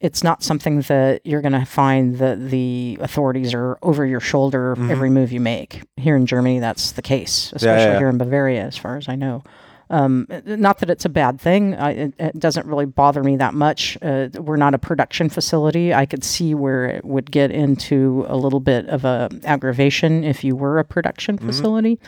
[0.00, 4.74] it's not something that you're going to find that the authorities are over your shoulder
[4.74, 4.90] mm-hmm.
[4.90, 5.82] every move you make.
[5.96, 7.98] Here in Germany, that's the case, especially yeah, yeah.
[7.98, 9.44] here in Bavaria, as far as I know.
[9.90, 11.74] Um, not that it's a bad thing.
[11.74, 13.98] I, it, it, doesn't really bother me that much.
[14.00, 15.92] Uh, we're not a production facility.
[15.92, 20.44] I could see where it would get into a little bit of a aggravation if
[20.44, 21.46] you were a production mm-hmm.
[21.48, 21.98] facility.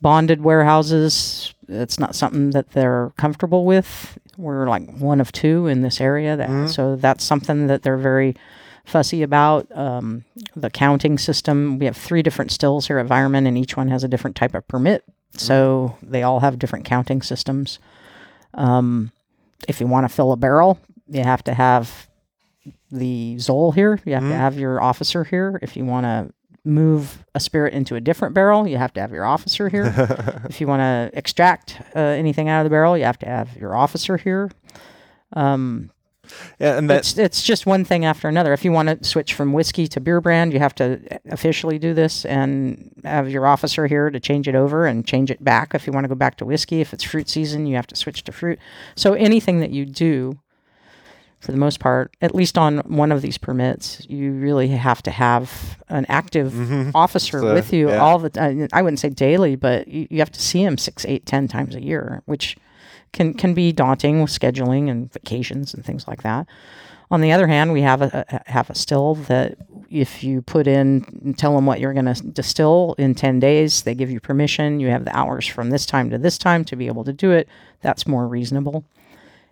[0.00, 4.16] Bonded warehouses, it's not something that they're comfortable with.
[4.36, 6.68] We're like one of two in this area, that, mm-hmm.
[6.68, 8.36] so that's something that they're very
[8.84, 9.66] fussy about.
[9.76, 13.88] Um, the counting system, we have three different stills here at Weyermann, and each one
[13.88, 15.04] has a different type of permit.
[15.36, 17.78] So they all have different counting systems.
[18.54, 19.12] Um,
[19.68, 22.08] if you want to fill a barrel, you have to have
[22.90, 24.00] the Zoll here.
[24.04, 25.58] You have to have your officer here.
[25.62, 26.32] If you want to
[26.64, 29.94] move a spirit into a different barrel, you have to have your officer here.
[30.48, 33.56] if you want to extract uh, anything out of the barrel, you have to have
[33.56, 34.50] your officer here.
[35.32, 35.90] Um,
[36.58, 38.52] Yeah, and that's it's it's just one thing after another.
[38.52, 41.94] If you want to switch from whiskey to beer brand, you have to officially do
[41.94, 45.74] this and have your officer here to change it over and change it back.
[45.74, 47.96] If you want to go back to whiskey, if it's fruit season, you have to
[47.96, 48.58] switch to fruit.
[48.94, 50.38] So anything that you do,
[51.40, 55.10] for the most part, at least on one of these permits, you really have to
[55.10, 56.90] have an active mm-hmm.
[56.94, 57.98] officer So, with you yeah.
[57.98, 58.68] all the time.
[58.72, 61.74] I wouldn't say daily, but you, you have to see him six, eight, ten times
[61.74, 62.56] a year, which
[63.12, 66.46] can can be daunting with scheduling and vacations and things like that.
[67.10, 69.58] On the other hand, we have a, a have a still that
[69.90, 73.82] if you put in and tell them what you're going to distill in 10 days,
[73.82, 74.78] they give you permission.
[74.78, 77.32] You have the hours from this time to this time to be able to do
[77.32, 77.48] it.
[77.80, 78.84] That's more reasonable.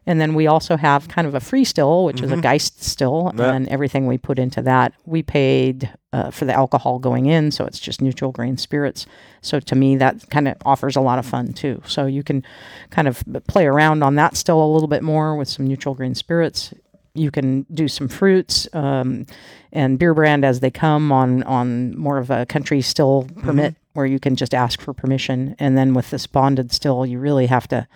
[0.08, 3.30] And then we also have kind of a free still, which is a Geist still,
[3.36, 3.52] Yeah.
[3.52, 7.66] and everything we put into that, we paid uh, for the alcohol going in, so
[7.66, 9.04] it's just neutral grain spirits.
[9.42, 11.82] So to me, that kind of offers a lot of fun too.
[11.86, 12.42] So you can
[12.88, 16.14] kind of play around on that still a little bit more with some neutral grain
[16.14, 16.72] spirits.
[17.14, 19.26] You can do some fruits um,
[19.72, 24.06] and beer brand as they come on on more of a country still permit where
[24.06, 25.54] you can just ask for permission.
[25.58, 27.86] And then with this bonded still, you really have to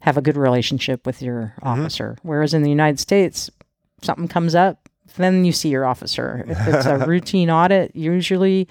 [0.00, 2.16] have a good relationship with your officer.
[2.22, 3.50] Whereas in the United States,
[4.02, 6.44] something comes up, then you see your officer.
[6.48, 8.68] If it's a routine audit, usually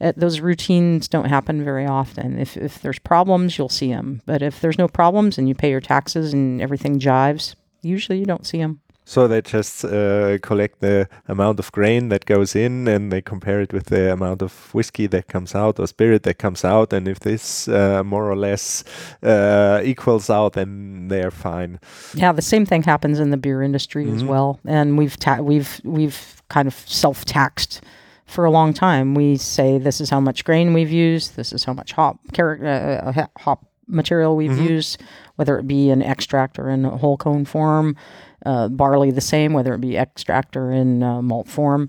[0.00, 2.38] uh, those routines don't happen very often.
[2.38, 4.22] If, if there's problems, you'll see them.
[4.26, 8.26] But if there's no problems and you pay your taxes and everything jives, usually you
[8.26, 8.80] don't see them.
[9.06, 13.60] So they just uh, collect the amount of grain that goes in and they compare
[13.60, 16.92] it with the amount of whiskey that comes out or spirit that comes out.
[16.92, 18.82] And if this uh, more or less
[19.22, 21.80] uh, equals out, then they're fine.
[22.14, 25.80] Yeah, the same thing happens in the beer industry as well, and we've ta- we've
[25.84, 27.82] we've kind of self taxed
[28.26, 29.14] for a long time.
[29.14, 32.58] We say this is how much grain we've used, this is how much hop char-
[32.64, 35.02] uh, uh, hop material we've used,
[35.36, 37.96] whether it be an extract or in a whole cone form.
[38.44, 41.88] Uh, barley the same, whether it be extract or in uh, malt form.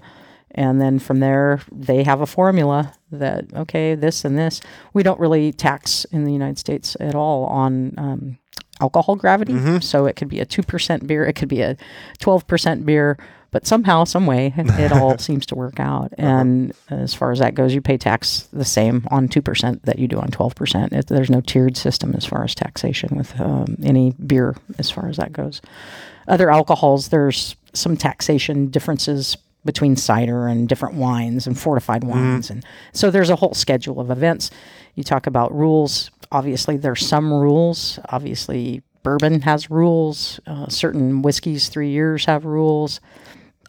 [0.52, 4.62] And then from there, they have a formula that, okay, this and this.
[4.94, 8.38] We don't really tax in the United States at all on um,
[8.80, 9.54] alcohol gravity.
[9.82, 11.76] So it could be a 2% beer, it could be a
[12.20, 13.18] 12% beer,
[13.56, 16.12] but somehow, some way, it all seems to work out.
[16.18, 20.10] And as far as that goes, you pay tax the same on 2% that you
[20.10, 21.08] do on 12%.
[21.08, 25.16] There's no tiered system as far as taxation with um, any beer, as far as
[25.16, 25.62] that goes.
[26.28, 32.50] Other alcohols, there's some taxation differences between cider and different wines and fortified wines.
[32.50, 34.52] And so there's a whole schedule of events.
[34.96, 36.12] You talk about rules.
[36.30, 38.00] Obviously, there's some rules.
[38.10, 40.42] Obviously, bourbon has rules.
[40.46, 43.00] Uh, certain whiskeys, three years, have rules.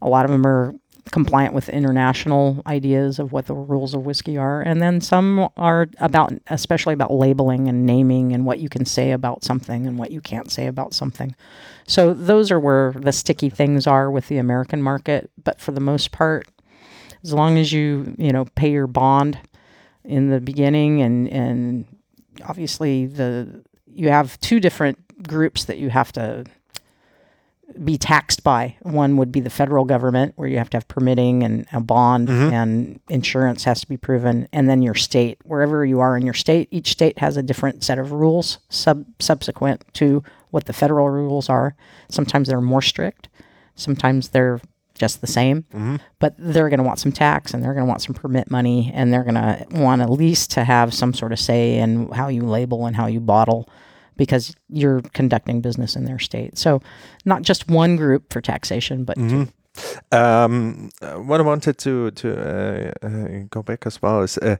[0.03, 0.75] A lot of them are
[1.13, 4.61] compliant with international ideas of what the rules of whiskey are.
[4.61, 9.13] And then some are about, especially about labeling and naming and what you can say
[9.13, 11.35] about something and what you can't say about something.
[11.87, 15.31] So those are where the sticky things are with the American market.
[15.43, 16.49] But for the most part,
[17.23, 19.39] as long as you, you know, pay your bond
[20.05, 21.87] in the beginning and, and
[22.45, 26.45] obviously the, you have two different groups that you have to
[27.85, 28.77] be taxed by.
[28.83, 32.29] One would be the federal government, where you have to have permitting and a bond,
[32.29, 32.55] mm-hmm.
[32.55, 36.35] and insurance has to be proven, and then your state, wherever you are in your
[36.35, 41.11] state, each state has a different set of rules sub subsequent to what the federal
[41.11, 41.75] rules are.
[42.09, 43.29] Sometimes they're more strict,
[43.75, 44.61] sometimes they're
[44.95, 45.97] just the same, mm-hmm.
[46.19, 48.91] but they're going to want some tax and they're going to want some permit money
[48.95, 52.29] and they're going to want at least to have some sort of say in how
[52.29, 53.69] you label and how you bottle
[54.17, 56.59] because you're conducting business in their state.
[56.59, 56.81] So,
[57.25, 59.49] not just one group for taxation, but two.
[60.13, 64.57] Um, uh, what I wanted to to uh, uh, go back as well is uh,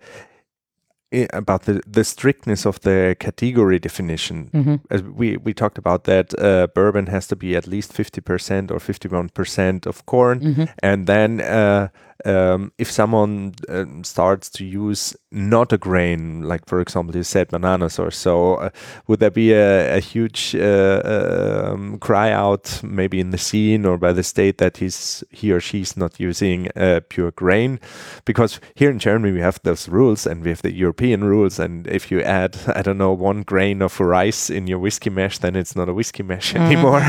[1.33, 4.51] about the, the strictness of the category definition.
[4.91, 8.71] As we we talked about that uh, bourbon has to be at least fifty percent
[8.71, 11.91] or fifty one percent of corn, and then.
[12.25, 17.23] Uh, um, if someone um, starts to use not a grain, like for example you
[17.23, 18.71] said bananas or so, uh,
[19.07, 23.99] would there be a, a huge uh, um, cry out maybe in the scene or
[23.99, 27.81] by the state that he's he or she's not using uh, pure grain?
[28.25, 31.87] Because here in Germany we have those rules and we have the European rules, and
[31.87, 35.57] if you add I don't know one grain of rice in your whiskey mash, then
[35.57, 37.03] it's not a whiskey mash anymore.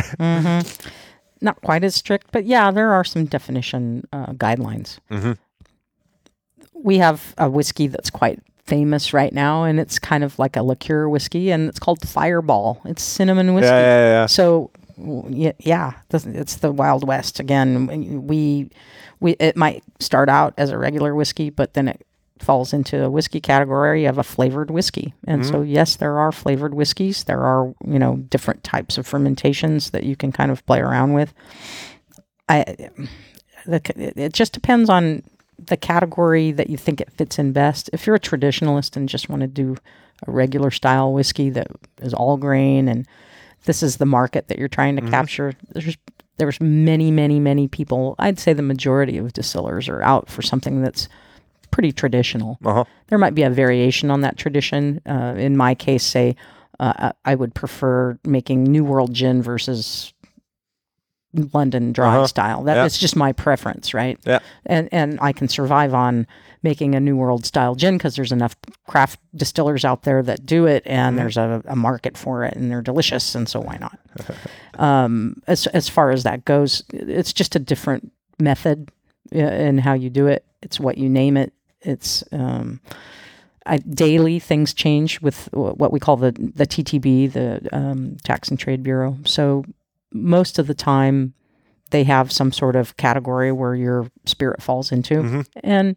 [1.41, 4.99] Not quite as strict, but yeah, there are some definition uh, guidelines.
[5.11, 5.33] Mm-hmm.
[6.73, 10.61] We have a whiskey that's quite famous right now, and it's kind of like a
[10.61, 12.81] liqueur whiskey, and it's called Fireball.
[12.85, 13.67] It's cinnamon whiskey.
[13.67, 14.25] Yeah, yeah, yeah.
[14.25, 14.71] So
[15.29, 18.25] yeah, yeah, it's the Wild West again.
[18.27, 18.69] We
[19.19, 22.06] we it might start out as a regular whiskey, but then it
[22.41, 25.13] falls into a whiskey category of a flavored whiskey.
[25.25, 25.71] And so mm-hmm.
[25.71, 27.23] yes, there are flavored whiskeys.
[27.23, 31.13] There are you know different types of fermentations that you can kind of play around
[31.13, 31.33] with.
[32.49, 32.89] I
[33.65, 33.81] the,
[34.15, 35.23] it just depends on
[35.57, 37.89] the category that you think it fits in best.
[37.93, 39.75] If you're a traditionalist and just want to do
[40.25, 41.67] a regular style whiskey that
[42.01, 43.07] is all grain and
[43.65, 45.11] this is the market that you're trying to mm-hmm.
[45.11, 45.97] capture, there's
[46.37, 48.15] there's many, many, many people.
[48.19, 51.09] I'd say the majority of distillers are out for something that's
[51.71, 52.57] pretty traditional.
[52.65, 52.83] Uh-huh.
[53.07, 55.01] There might be a variation on that tradition.
[55.05, 56.35] Uh, in my case, say
[56.79, 60.13] uh, I would prefer making New World gin versus
[61.53, 62.27] London dry Uh-huh.
[62.27, 62.63] style.
[62.63, 62.85] That Yeah.
[62.85, 64.17] is just my preference, right?
[64.25, 64.39] Yeah.
[64.65, 66.25] And and I can survive on
[66.63, 68.55] making a New World style gin because there's enough
[68.87, 71.17] craft distillers out there that do it, and Mm-hmm.
[71.17, 73.99] there's a, a market for it, and they're delicious, and so why not?
[74.79, 78.89] um, as as far as that goes, it's just a different method
[79.35, 80.45] uh, in how you do it.
[80.63, 81.53] It's what you name it.
[81.81, 82.81] It's um,
[83.65, 88.59] I, daily things change with what we call the the TTB, the um, Tax and
[88.59, 89.17] Trade Bureau.
[89.25, 89.63] So
[90.13, 91.33] most of the time,
[91.91, 95.47] they have some sort of category where your spirit falls into, Mhm.
[95.63, 95.95] and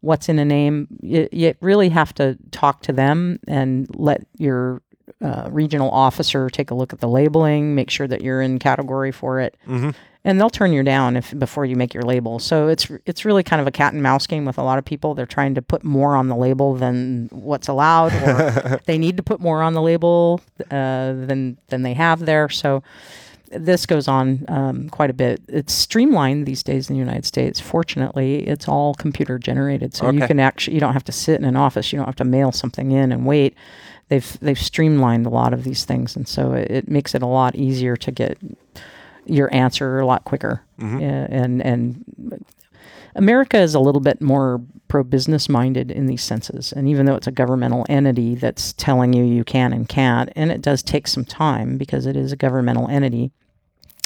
[0.00, 0.86] what's in a name.
[1.02, 4.82] You, you really have to talk to them and let your
[5.22, 9.10] uh, regional officer take a look at the labeling, make sure that you're in category
[9.12, 9.94] for it, Mhm.
[10.24, 12.38] and they'll turn you down if before you make your label.
[12.38, 14.84] So it's it's really kind of a cat and mouse game with a lot of
[14.84, 15.14] people.
[15.14, 19.22] They're trying to put more on the label than what's allowed, or they need to
[19.22, 20.40] put more on the label
[20.70, 22.48] uh, than than they have there.
[22.48, 22.82] So
[23.50, 25.40] this goes on um, quite a bit.
[25.48, 27.60] It's streamlined these days in the United States.
[27.60, 31.44] Fortunately, it's all computer generated, so you can actually you don't have to sit in
[31.44, 31.92] an office.
[31.92, 33.54] You don't have to mail something in and wait.
[34.08, 37.26] They've they've streamlined a lot of these things, and so it, it makes it a
[37.26, 38.38] lot easier to get
[39.26, 40.62] your answer a lot quicker.
[40.80, 41.02] Mhm.
[41.30, 42.44] And and
[43.18, 46.72] America is a little bit more pro business minded in these senses.
[46.72, 50.50] And even though it's a governmental entity that's telling you you can and can't, and
[50.50, 53.32] it does take some time because it is a governmental entity.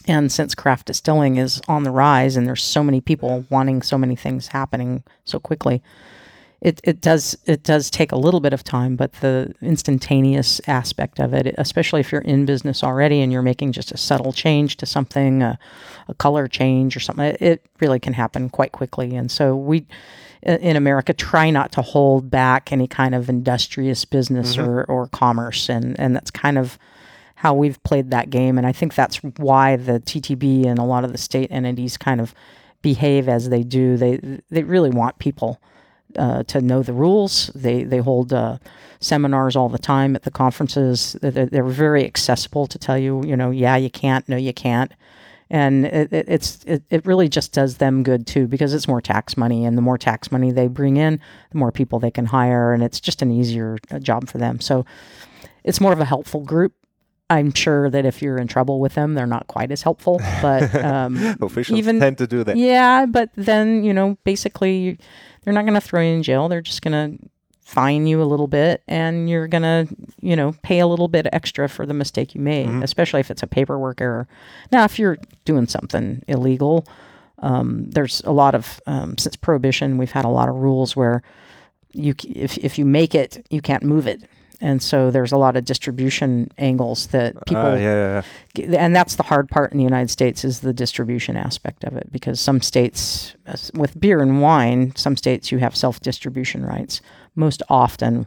[0.09, 3.96] And since craft distilling is on the rise and there's so many people wanting so
[3.96, 5.83] many things happening so quickly,
[6.62, 11.18] it, it does it does take a little bit of time, but the instantaneous aspect
[11.18, 14.77] of it, especially if you're in business already and you're making just a subtle change
[14.77, 15.59] to something, a,
[16.07, 19.16] a color change or something, it- it really can happen quite quickly.
[19.16, 19.87] And so we
[20.44, 24.68] in America try not to hold back any kind of industrious business mm-hmm.
[24.68, 26.79] or, or commerce, and and that's kind of
[27.35, 28.57] how we've played that game.
[28.57, 32.20] And I think that's why the TTB and a lot of the state entities kind
[32.20, 32.35] of
[32.83, 33.96] behave as they do.
[33.96, 35.61] They they really want people
[36.16, 37.51] uh, to know the rules.
[37.55, 38.59] They they hold uh,
[39.01, 41.16] seminars all the time at the conferences.
[41.20, 44.92] They're, they're very accessible to tell you, you know, yeah, you can't, no, you can't.
[45.51, 49.03] And it, it, it's it, it really just does them good too because it's more
[49.03, 51.20] tax money, and the more tax money they bring in,
[51.51, 54.61] the more people they can hire, and it's just an easier uh, job for them.
[54.61, 54.87] So
[55.62, 56.72] it's more of a helpful group.
[57.29, 60.75] I'm sure that if you're in trouble with them, they're not quite as helpful, but
[60.85, 62.57] um, Officials Even- tend to do that.
[62.57, 64.98] yeah, but then, you know, basically
[65.43, 66.49] they're not going to throw you in jail.
[66.49, 67.29] They're just going to
[67.65, 69.87] fine you a little bit and you're going to,
[70.21, 73.43] you know, pay a little bit extra for the mistake you made, especially if it's
[73.43, 74.27] a paperwork error.
[74.71, 76.85] Now, if you're doing something illegal,
[77.39, 81.23] um, there's a lot of, um, since prohibition, we've had a lot of rules where
[81.93, 84.23] you, if, if you make it, you can't move it.
[84.62, 88.22] And so there's a lot of distribution angles that people Ah, yeah,
[88.55, 88.85] yeah, yeah.
[88.85, 92.11] and that's the hard part in the United States is the distribution aspect of it
[92.12, 93.35] because some states
[93.75, 97.01] with beer and wine some states you have self-distribution rights
[97.35, 98.27] most often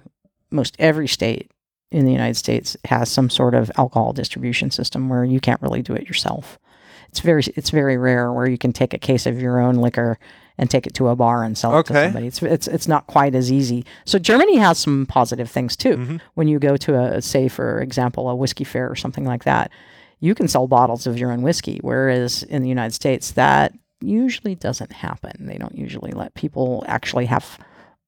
[0.51, 1.49] most every state
[1.91, 5.81] in the United States has some sort of alcohol distribution system where you can't really
[5.81, 6.59] do it yourself
[7.07, 10.19] it's very it's very rare where you can take a case of your own liquor
[10.57, 12.27] and take it to a bar and sell it to somebody.
[12.27, 13.85] It's it's it's not quite as easy.
[14.05, 15.97] So Germany has some positive things too.
[15.97, 16.17] Mm-hmm.
[16.35, 19.71] when you go to a say for example a whiskey fair or something like that
[20.19, 24.55] you can sell bottles of your own whiskey whereas in the united states that usually
[24.55, 25.45] doesn't happen.
[25.45, 27.59] They don't usually let people actually have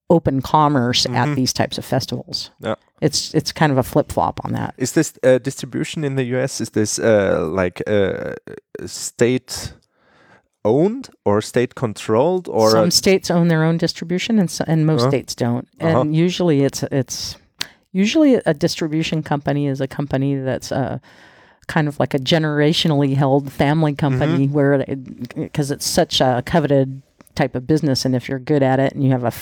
[0.10, 2.52] open commerce at these types of festivals.
[2.62, 2.76] Yeah.
[3.02, 4.74] it's it's kind of a flip-flop on that.
[4.78, 6.62] Is this uh, distribution in the US?
[6.62, 8.36] Is this uh, like uh,
[8.86, 9.74] state
[10.72, 15.02] owned or state controlled or some states own their own distribution and, so, and most
[15.02, 15.12] Uh-huh.
[15.12, 16.02] states don't Uh-huh.
[16.02, 17.38] and usually it's it's
[18.04, 20.98] usually a distribution company is a company that's uh,
[21.68, 24.86] kind of like a generationally held family company where
[25.36, 27.02] because it's such a coveted
[27.36, 29.34] type of business and if you're good at it and you have a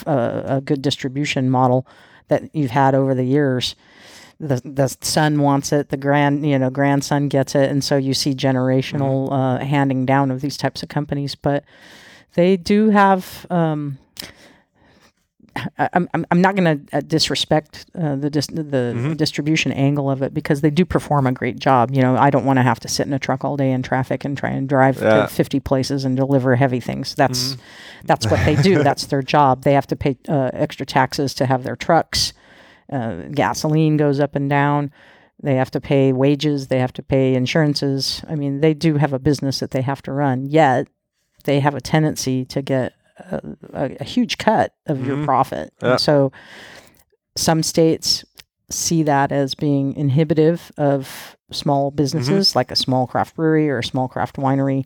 [0.57, 1.79] a good distribution model
[2.27, 3.75] that you've had over the years
[4.39, 8.13] the the son wants it the grand you know grandson gets it and so you
[8.13, 11.63] see generational uh, handing down of these types of companies but
[12.33, 13.97] they do have um,
[15.79, 20.11] I- I'm, I'm, I'm not going to uh, disrespect uh, the dis- the distribution angle
[20.11, 21.91] of it because they do perform a great job.
[21.91, 23.81] You know, I don't want to have to sit in a truck all day in
[23.81, 25.21] traffic and try and drive Yeah.
[25.21, 27.15] to 50 places and deliver heavy things.
[27.15, 27.55] That's
[28.03, 28.83] that's what they do.
[28.83, 29.63] that's their job.
[29.63, 32.33] They have to pay uh, extra taxes to have their trucks.
[32.91, 34.91] Uh, gasoline goes up and down.
[35.41, 36.67] They have to pay wages.
[36.67, 38.23] They have to pay insurances.
[38.27, 40.45] I mean, they do have a business that they have to run.
[40.45, 40.88] Yet
[41.43, 43.41] they have a tendency to get a,
[43.73, 45.73] a, a huge cut of your profit.
[45.81, 45.97] Yeah.
[45.97, 46.31] So
[47.36, 48.23] some states
[48.69, 53.83] see that as being inhibitive of small businesses like a small craft brewery or a
[53.83, 54.86] small craft winery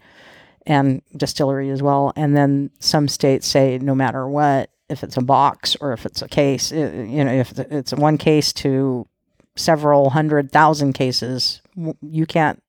[0.66, 2.12] and distillery as well.
[2.16, 6.22] And then some states say no matter what, if it's a box or if it's
[6.22, 9.08] a case, uh, you know, if it's one case to
[9.56, 11.62] several hundred thousand cases,
[12.02, 12.62] you can't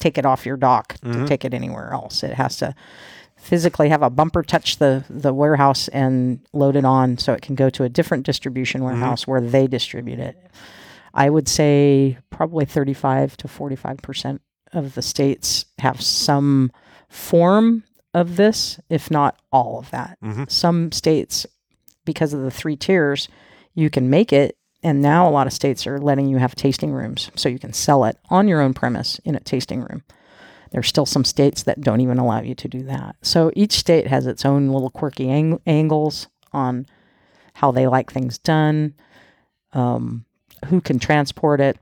[0.00, 1.24] take it off your dock to mm-hmm.
[1.26, 2.22] take it anywhere else.
[2.22, 2.74] It has to
[3.36, 7.56] physically have a bumper touch the the warehouse and load it on so it can
[7.56, 9.00] go to a different distribution mm-hmm.
[9.00, 10.36] warehouse where they distribute it.
[11.14, 14.40] I would say probably 35 to 45%
[14.72, 16.72] of the states have some
[17.08, 17.84] form
[18.14, 20.18] of this, if not all of that.
[20.48, 21.46] Some states,
[22.04, 23.28] because of the three tiers,
[23.74, 24.56] you can make it.
[24.82, 27.72] And now a lot of states are letting you have tasting rooms so you can
[27.72, 30.02] sell it on your own premise in a tasting room.
[30.72, 33.16] There's still some states that don't even allow you to do that.
[33.22, 36.86] So each state has its own little quirky ang- angles on
[37.54, 38.94] how they like things done,
[39.72, 40.24] um,
[40.66, 41.78] who can transport it,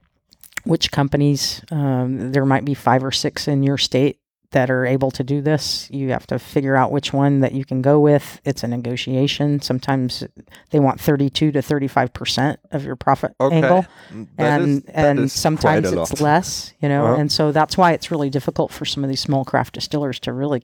[0.63, 1.61] which companies.
[1.71, 4.19] Um, there might be five or six in your state
[4.51, 5.87] that are able to do this.
[5.91, 8.39] You have to figure out which one that you can go with.
[8.43, 9.61] It's a negotiation.
[9.61, 10.23] Sometimes
[10.71, 15.91] they want 32 to 35% of your profit angle Mm, That and is- and sometimes
[15.91, 17.15] it's less, you know, Uh-huh.
[17.21, 20.33] and so that's why it's really difficult for some of these small craft distillers to
[20.33, 20.63] really,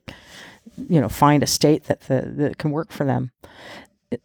[0.88, 3.30] you know, find a state that the, that can work for them.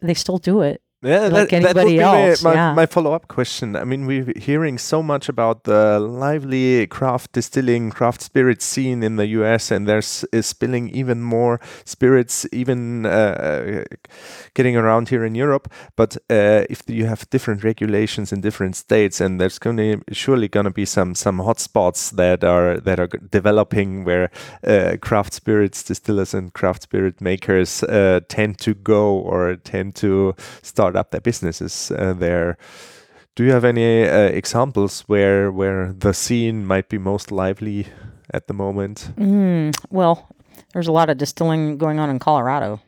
[0.01, 0.82] They still do it.
[1.03, 2.73] Yeah, like that, that would be my- else, my, yeah.
[2.73, 3.75] my follow-up question.
[3.75, 9.17] I mean, we're hearing so much about the lively craft distilling, craft spirit scene in
[9.17, 13.83] the US, and there's is spilling even more spirits, even uh,
[14.53, 15.71] getting around here in Europe.
[15.97, 20.47] But uh, if you have different regulations in different states, and there's going to surely
[20.47, 24.31] going to be some some hotspots that are that are developing where
[24.65, 30.33] uh, craft spirits distillers and craft spirit makers uh, tend to go or tend to
[30.61, 32.57] start up their businesses uh, there.
[33.35, 37.87] Do you have any uh, examples where where the scene might be most lively
[38.33, 39.11] at the moment?
[39.17, 40.27] Mm, well,
[40.73, 42.79] there's a lot of distilling going on in Colorado.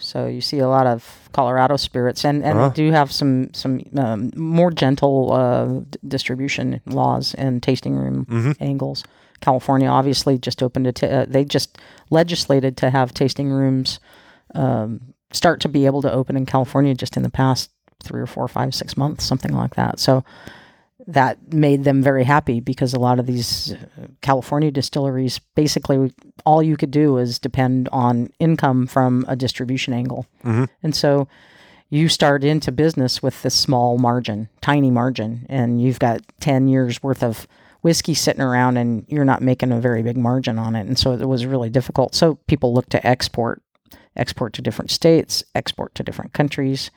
[0.00, 2.68] So you see a lot of Colorado spirits, and, and Uh-huh.
[2.68, 8.24] they do have some some um, more gentle uh, d- distribution laws and tasting room
[8.26, 8.54] Mhm.
[8.60, 9.02] angles.
[9.40, 10.92] California obviously just opened a.
[10.92, 11.78] T- uh, they just
[12.10, 13.98] legislated to have tasting rooms
[14.54, 15.00] um,
[15.32, 17.70] start to be able to open in California just in the past
[18.02, 19.98] three or four, five, six months, something like that.
[19.98, 20.24] So
[21.06, 26.12] that made them very happy because a lot of these uh, California distilleries basically
[26.44, 30.26] all you could do is depend on income from a distribution angle.
[30.44, 30.68] Mhm.
[30.82, 31.26] And so
[31.88, 37.02] you start into business with this small margin, tiny margin, and you've got 10 years
[37.02, 37.46] worth of
[37.80, 40.86] whiskey sitting around and you're not making a very big margin on it.
[40.86, 42.14] And so it was really difficult.
[42.14, 43.62] So people look to export,
[44.18, 46.90] export to different states, export to different countries.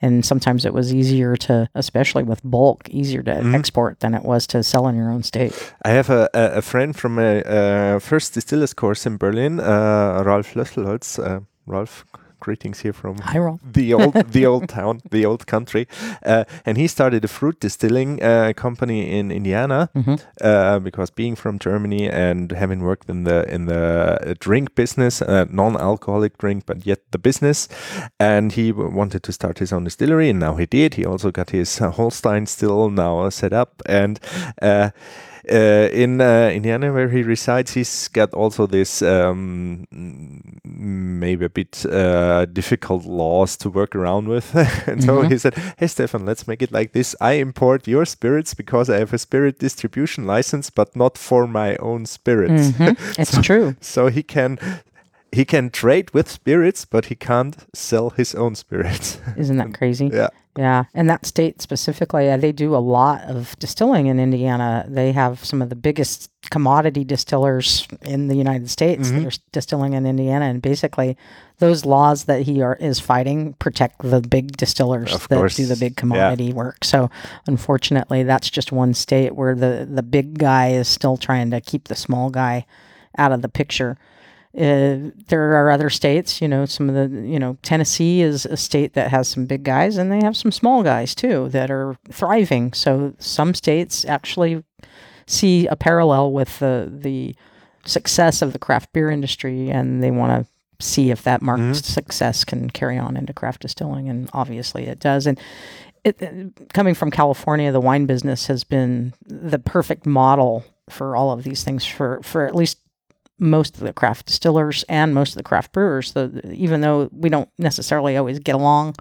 [0.00, 4.46] And sometimes it was easier to, especially with bulk, easier to export than it was
[4.48, 5.74] to sell in your own state.
[5.84, 10.22] I have a, a, a friend from a, uh first distillers course in Berlin, uh,
[10.24, 11.18] Ralf Lösselholz.
[11.18, 12.04] Uh, Ralf,
[12.40, 13.16] greetings here from
[13.72, 15.86] the old the old town, the old country,
[16.24, 19.88] uh, and he started a fruit distilling uh, company in Indiana
[20.40, 25.22] uh, because being from Germany and having worked in the in the uh, drink business,
[25.22, 27.68] uh, non-alcoholic drink, but yet the business,
[28.18, 30.94] and he w- wanted to start his own distillery, and now he did.
[30.94, 34.20] He also got his uh, Holstein still now set up, and.
[35.50, 39.86] Uh, in uh, Indiana, where he resides, he's got also this um,
[40.64, 44.54] maybe a bit uh, difficult laws to work around with.
[44.88, 47.14] and so he said, Hey, Stefan, let's make it like this.
[47.20, 51.76] I import your spirits because I have a spirit distribution license, but not for my
[51.76, 52.70] own spirits.
[52.72, 52.96] Mhm.
[53.18, 53.74] It's true.
[53.80, 54.58] so he can
[55.32, 59.20] he can trade with spirits, but he can't sell his own spirits.
[59.36, 60.10] Isn't that crazy?
[60.12, 60.28] yeah.
[60.58, 64.84] Yeah, and that state specifically, uh, they do a lot of distilling in Indiana.
[64.88, 69.92] They have some of the biggest commodity distillers in the United States that are distilling
[69.92, 71.16] in Indiana, and basically,
[71.58, 75.66] those laws that he are, is fighting protect the big distillers Of that course, do
[75.66, 76.00] the big yeah.
[76.00, 76.82] commodity work.
[76.82, 77.08] So,
[77.46, 81.86] unfortunately, that's just one state where the the big guy is still trying to keep
[81.86, 82.66] the small guy
[83.16, 83.96] out of the picture.
[84.58, 88.56] Uh, there are other states, you know, some of the, you know, Tennessee is a
[88.56, 91.96] state that has some big guys and they have some small guys too that are
[92.10, 92.72] thriving.
[92.72, 94.64] So some states actually
[95.26, 97.36] see a parallel with the the
[97.84, 102.44] success of the craft beer industry and they want to see if that marked success
[102.44, 105.38] can carry on into craft distilling and obviously it does and
[106.04, 111.30] it, it- coming from California the wine business has been the perfect model for all
[111.30, 112.78] of these things for for at least
[113.38, 117.28] most of the craft distillers and most of the craft brewers so even though we
[117.28, 118.94] don't necessarily always get along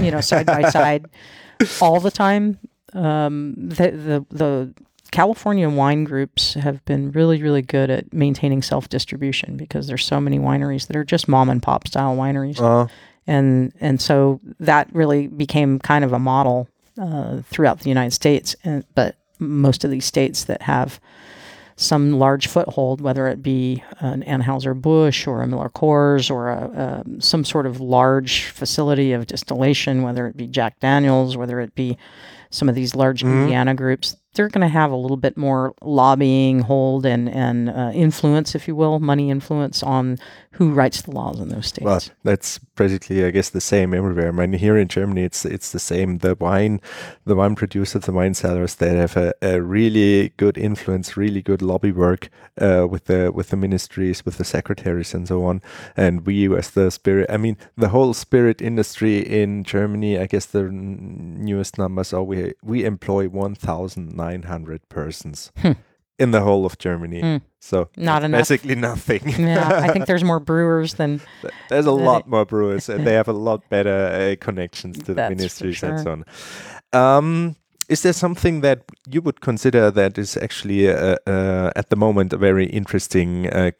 [0.00, 1.06] you know side by side
[1.80, 2.58] all the time
[2.94, 4.74] um, the, the the
[5.12, 10.18] California wine groups have been really, really good at maintaining self distribution because there's so
[10.20, 12.86] many wineries that are just mom and pop style wineries, Uh,
[13.26, 16.66] and and so that really became kind of a model
[16.98, 18.56] uh, throughout the United States.
[18.64, 20.98] And, but most of these states that have
[21.76, 27.02] some large foothold, whether it be an Anheuser Busch or a Miller Coors or a,
[27.04, 31.74] um some sort of large facility of distillation, whether it be Jack Daniels, whether it
[31.74, 31.96] be
[32.50, 36.60] some of these large Indiana groups, they're going to have a little bit more lobbying
[36.60, 40.18] hold and and uh, influence, if you will, money influence on
[40.52, 41.84] who writes the laws in those states.
[41.84, 44.28] well, that's basically, I guess, the same everywhere.
[44.28, 46.18] I mean, here in Germany, it's it's the same.
[46.18, 46.80] The wine,
[47.24, 51.62] the wine producers, the wine sellers, they have a, a really good influence, really good
[51.62, 52.28] lobby work
[52.60, 55.62] uh, with the with the ministries, with the secretaries, and so on.
[55.96, 60.18] And we, as the spirit, I mean, the whole spirit industry in Germany.
[60.18, 65.52] I guess the newest numbers are we we employ one thousand nine hundred persons.
[66.18, 68.04] In the whole of Germany, so Hmm.
[68.04, 68.38] Not it's enough.
[68.40, 69.22] basically nothing.
[69.40, 71.20] yeah, I think there's more brewers than
[71.68, 75.28] There's a lot more brewers, and they have a lot better uh, connections to the
[75.30, 76.24] ministries and so on.
[76.92, 77.56] Um,
[77.88, 78.78] is there something that
[79.14, 83.70] you would consider that is actually uh, uh, at the moment a very interesting uh,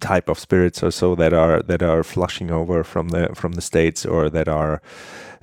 [0.00, 3.62] type of spirits or so that are that are flushing over from the from the
[3.62, 4.80] states or that are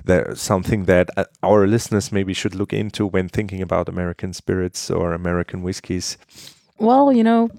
[0.04, 4.90] that something that uh, our listeners maybe should look into when thinking about American spirits
[4.90, 6.18] or American whiskeys?
[6.78, 7.50] Well, you know,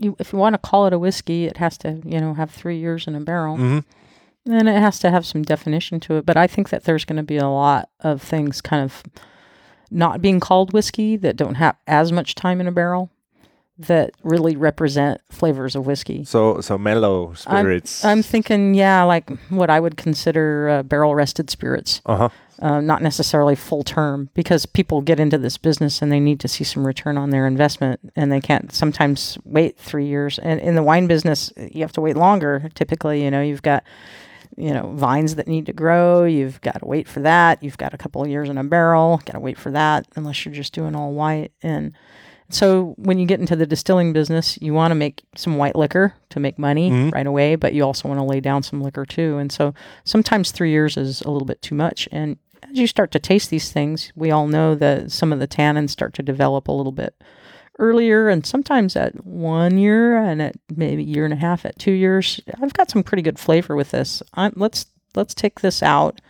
[0.00, 2.50] you, if you want to call it a whiskey, it has to, you know, have
[2.50, 3.56] three years in a barrel.
[3.56, 3.84] Mhm.
[4.46, 6.26] And it has to have some definition to it.
[6.26, 9.02] But I think that there's going to be a lot of things kind of
[9.90, 13.10] not being called whiskey that don't have as much time in a barrel
[13.78, 16.24] that really represent flavors of whiskey.
[16.24, 18.04] So so mellow spirits.
[18.04, 22.00] I'm thinking, yeah, like what I would consider uh, barrel rested spirits.
[22.06, 22.28] uh huh.
[22.60, 26.48] uh, not necessarily full term because people get into this business and they need to
[26.48, 30.74] see some return on their investment and they can't sometimes wait three years and in
[30.74, 33.84] the wine business you have to wait longer typically you know you've got
[34.56, 37.94] you know vines that need to grow you've got to wait for that you've got
[37.94, 40.72] a couple of years in a barrel got to wait for that unless you're just
[40.72, 41.92] doing all white and
[42.50, 46.14] so when you get into the distilling business, you want to make some white liquor
[46.30, 47.10] to make money mm-hmm.
[47.10, 49.36] right away, but you also want to lay down some liquor too.
[49.36, 49.74] And so
[50.04, 52.08] sometimes three years is a little bit too much.
[52.10, 55.48] And as you start to taste these things, we all know that some of the
[55.48, 57.14] tannins start to develop a little bit
[57.78, 61.78] earlier and sometimes at one year and at maybe a year and a half at
[61.78, 62.40] two years.
[62.60, 64.22] I've got some pretty good flavor with this.
[64.34, 66.20] i let's let's take this out.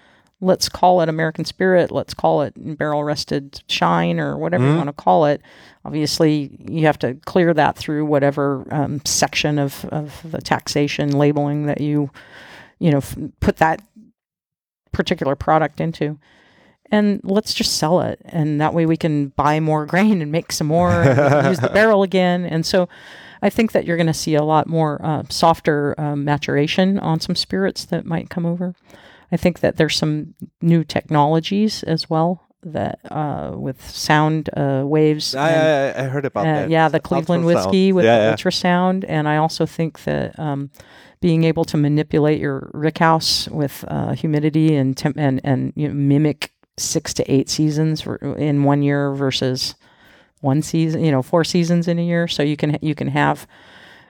[0.40, 1.90] Let's call it American Spirit.
[1.90, 5.42] Let's call it barrel rested shine or whatever you want to call it.
[5.84, 11.66] Obviously, you have to clear that through whatever um, section of, of the taxation labeling
[11.66, 12.10] that you,
[12.78, 13.82] you know, f- put that
[14.92, 16.18] particular product into.
[16.90, 18.20] And let's just sell it.
[18.24, 21.68] And that way we can buy more grain and make some more and use the
[21.68, 22.44] barrel again.
[22.46, 22.88] And so
[23.42, 27.20] I think that you're going to see a lot more uh, softer um, maturation on
[27.20, 28.74] some spirits that might come over.
[29.30, 35.34] I think that there's some new technologies as well that uh, with sound uh, waves.
[35.34, 36.70] I, and- I, I heard about uh, that.
[36.70, 38.34] yeah, the Cleveland whiskey with yeah, the yeah.
[38.34, 40.70] ultrasound, and I also think that um,
[41.20, 45.94] being able to manipulate your rickhouse with uh, humidity and temp- and and you know,
[45.94, 48.06] mimic six to eight seasons
[48.38, 49.74] in one year versus
[50.40, 53.46] one season, you know, four seasons in a year, so you can you can have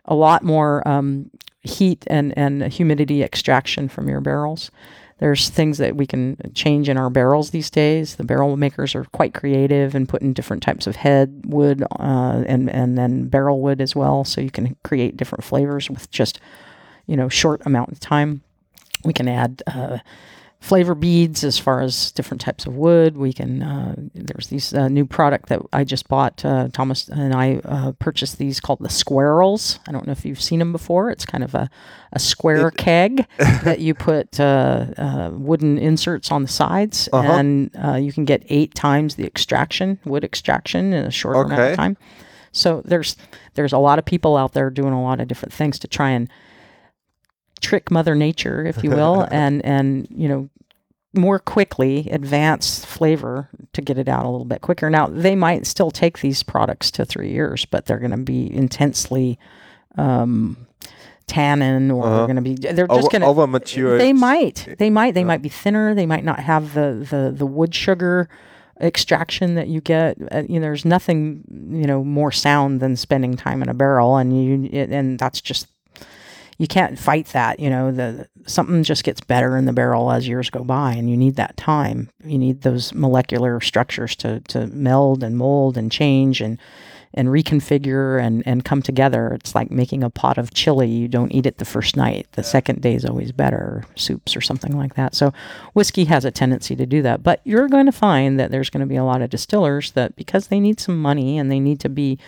[0.05, 1.31] a lot more um,
[1.63, 4.71] heat and and humidity extraction from your barrels.
[5.19, 8.17] There's things that we can change in our barrels these days.
[8.17, 12.71] The barrel makers are quite creative and putting different types of head wood uh, and
[12.71, 16.41] and then barrel wood as well, so you can create different flavors with just
[17.07, 18.43] you know short amount of time.
[19.05, 19.99] We can add uh,
[20.61, 23.17] flavor beads as far as different types of wood.
[23.17, 26.45] We can uh, there's these uh, new product that I just bought.
[26.45, 29.79] Uh, Thomas and I uh, purchased these called the Squarrels.
[29.87, 31.11] I don't know if you've seen them before.
[31.11, 31.71] It's kind of a,
[32.13, 37.33] a square keg that you put uh, uh, wooden inserts on the sides, Uh-huh.
[37.33, 41.61] and uh, you can get eight times the extraction wood extraction in a short amount
[41.71, 41.97] of time.
[42.51, 43.17] So there's
[43.55, 46.11] there's a lot of people out there doing a lot of different things to try
[46.11, 46.29] and
[47.61, 50.49] trick mother nature if you will and and you know
[51.15, 55.67] more quickly advance flavor to get it out a little bit quicker now they might
[55.67, 59.39] still take these products to three years but they're going to be intensely
[59.97, 60.57] um
[61.27, 62.17] tannin or Uh-huh.
[62.17, 64.01] they're going to be they're just over, going to over matured.
[64.01, 67.47] they might they might they might be thinner they might not have the the the
[67.47, 68.29] wood sugar
[68.81, 73.35] extraction that you get uh, you know there's nothing you know more sound than spending
[73.37, 75.67] time in a barrel and you it, and that's just
[76.59, 80.29] you can't fight that you know the something just gets better in the barrel as
[80.29, 82.11] years go by and you need that time.
[82.25, 86.59] You need those molecular structures to to meld and mold and change and
[87.15, 89.33] and reconfigure and and come together.
[89.35, 90.89] It's like making a pot of chili.
[90.89, 92.27] You don't eat it the first night.
[92.33, 95.15] The second day is always better soups or something like that.
[95.15, 95.33] So
[95.75, 97.23] whiskey has a tendency to do that.
[97.23, 100.17] But you're going to find that there's going to be a lot of distillers that
[100.17, 102.19] because they need some money and they need to be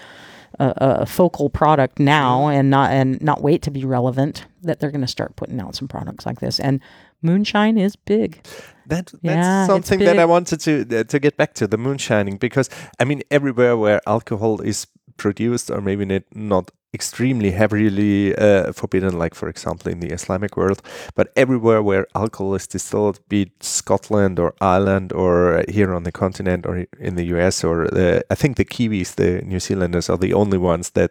[0.58, 4.90] a, a focal product now and not and not wait to be relevant that they're
[4.90, 6.60] going to start putting out some products like this.
[6.60, 6.80] And
[7.22, 8.44] moonshine is big.
[8.86, 12.38] That that's Yeah, something that I wanted to uh, to get back to the moonshining
[12.38, 14.86] because I mean everywhere where alcohol is
[15.16, 20.82] produced or maybe not extremely heavily uh, forbidden, like for example in the Islamic world,
[21.14, 26.12] but everywhere where alcohol is distilled, be it Scotland or Ireland or here on the
[26.12, 30.18] continent or in the US or uh, I think the Kiwis, the New Zealanders, are
[30.18, 31.10] the only ones that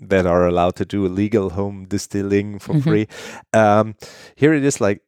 [0.00, 2.82] that are allowed to do legal home distilling for Mhm.
[2.82, 3.08] free.
[3.52, 3.94] Um,
[4.36, 5.02] here it is like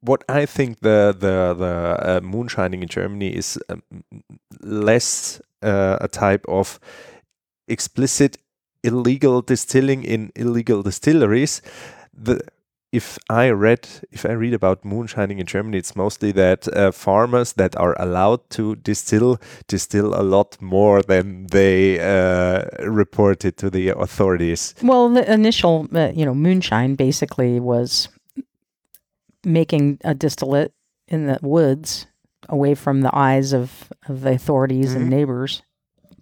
[0.00, 1.74] what I think the the the
[2.08, 3.82] uh, moonshining in Germany is um,
[4.60, 6.78] less uh, a type of
[7.68, 8.36] explicit
[8.84, 11.62] illegal distilling in illegal distilleries.
[12.24, 12.40] The
[12.92, 17.52] if I read if I read about moonshining in Germany, it's mostly that uh, farmers
[17.54, 23.88] that are allowed to distill distill a lot more than they uh, reported to the
[23.88, 24.74] authorities.
[24.82, 28.08] well the initial uh, you know moonshine basically was
[29.44, 30.72] making a distillate
[31.08, 32.06] in the woods
[32.48, 34.96] away from the eyes of, of the authorities Mhm.
[34.96, 35.62] and neighbors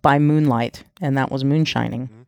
[0.01, 2.22] by moonlight and that was moonshining Mhm.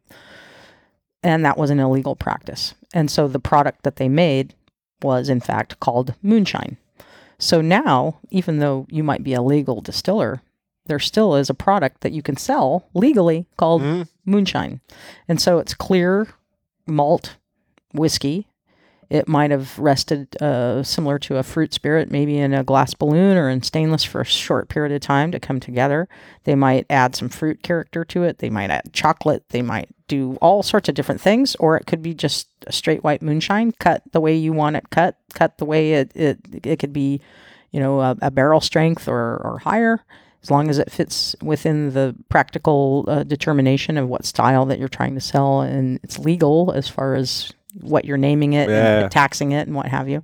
[1.25, 4.55] And that was an illegal practice and so the product that they made
[5.03, 6.77] was in fact called moonshine
[7.39, 10.41] so now even though you might be a legal distiller
[10.87, 14.07] there still is a product that you can sell legally called Mhm.
[14.27, 14.81] moonshine.
[15.27, 16.29] And so it's clear
[16.87, 17.37] malt
[17.95, 18.47] whiskey.
[19.09, 23.39] It might have rested uh, similar to a fruit spirit, maybe in a glass balloon
[23.39, 26.07] or in stainless for a short period of time to come together.
[26.45, 28.39] They might add some fruit character to it.
[28.41, 29.45] They might add chocolate.
[29.49, 33.03] They might do all sorts of different things, or it could be just a straight
[33.05, 33.73] white moonshine.
[33.73, 37.21] Cut the way you want it cut, cut the way it it, it could be,
[37.71, 40.01] you know, a, a barrel strength or, or higher
[40.43, 44.89] as long as it fits within the practical uh, determination of what style that you're
[44.89, 47.51] trying to sell and it's legal as far as
[47.81, 49.01] what you're naming it Yeah.
[49.05, 50.23] and taxing it and what have you.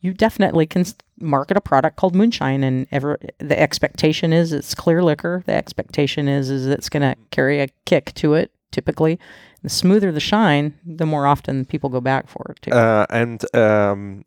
[0.00, 0.84] You definitely can
[1.18, 5.42] market a product called moonshine and ever the expectation is it's clear liquor.
[5.46, 9.18] The expectation is is it's going to carry a kick to it typically
[9.62, 12.70] the smoother the shine the more often people go back for it too.
[12.72, 14.24] uh, and um,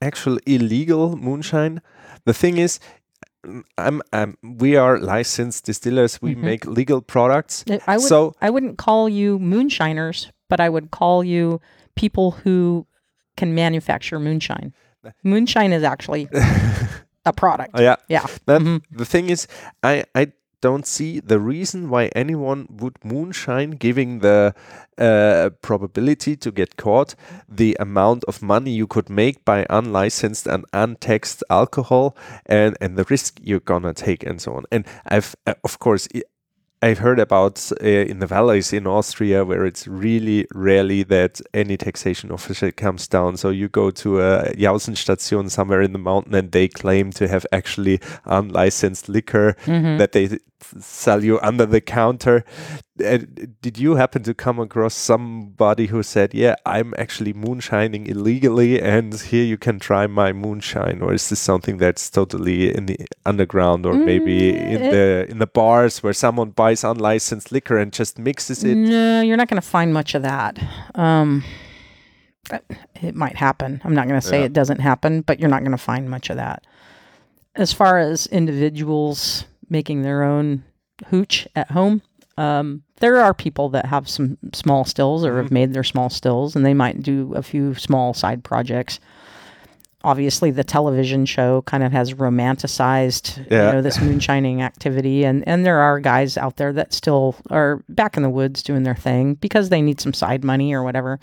[0.00, 1.80] actual illegal moonshine.
[2.24, 2.80] The thing is,
[3.78, 6.20] I'm, I'm we are licensed distillers.
[6.22, 6.42] We Mhm.
[6.44, 7.64] make legal products.
[7.86, 11.60] I would so I wouldn't call you moonshiners, but I would call you
[11.94, 12.86] people who
[13.36, 14.72] can manufacture moonshine.
[15.24, 16.28] Moonshine is actually
[17.24, 17.70] a product.
[17.74, 18.26] Oh, yeah, Yeah.
[18.46, 18.82] Mhm.
[18.90, 19.46] The thing is,
[19.82, 24.54] I I don't see the reason why anyone would moonshine, giving the
[24.98, 27.14] uh, probability to get caught,
[27.48, 32.14] the amount of money you could make by unlicensed and untaxed alcohol,
[32.46, 34.64] and and the risk you're gonna take, and so on.
[34.70, 36.08] And I've uh, of course.
[36.82, 41.76] I've heard about uh, in the valleys in Austria where it's really rarely that any
[41.76, 43.36] taxation official comes down.
[43.36, 47.44] So you go to a Jausenstation somewhere in the mountain and they claim to have
[47.52, 49.98] actually unlicensed liquor Mhm.
[49.98, 50.40] that they th-
[50.78, 52.44] sell you under the counter.
[53.04, 53.18] Uh,
[53.62, 59.14] did you happen to come across somebody who said, "Yeah, I'm actually moonshining illegally, and
[59.20, 61.00] here you can try my moonshine"?
[61.02, 65.26] Or is this something that's totally in the underground, or maybe Mm, in it- the
[65.30, 68.74] in the bars where someone buys unlicensed liquor and just mixes it?
[68.76, 70.58] No, you're not going to find much of that.
[70.94, 71.42] Um,
[73.00, 73.80] it might happen.
[73.84, 74.46] I'm not going to say Yeah.
[74.46, 76.64] it doesn't happen, but you're not going to find much of that.
[77.56, 80.64] As far as individuals making their own
[81.06, 82.02] hooch at home,
[82.36, 86.54] um, there are people that have some small stills or have made their small stills,
[86.54, 89.00] and they might do a few small side projects.
[90.02, 93.66] Obviously, the television show kind of has romanticized, Yeah.
[93.66, 97.82] you know, this moonshining activity, and and there are guys out there that still are
[97.88, 101.20] back in the woods doing their thing because they need some side money or whatever.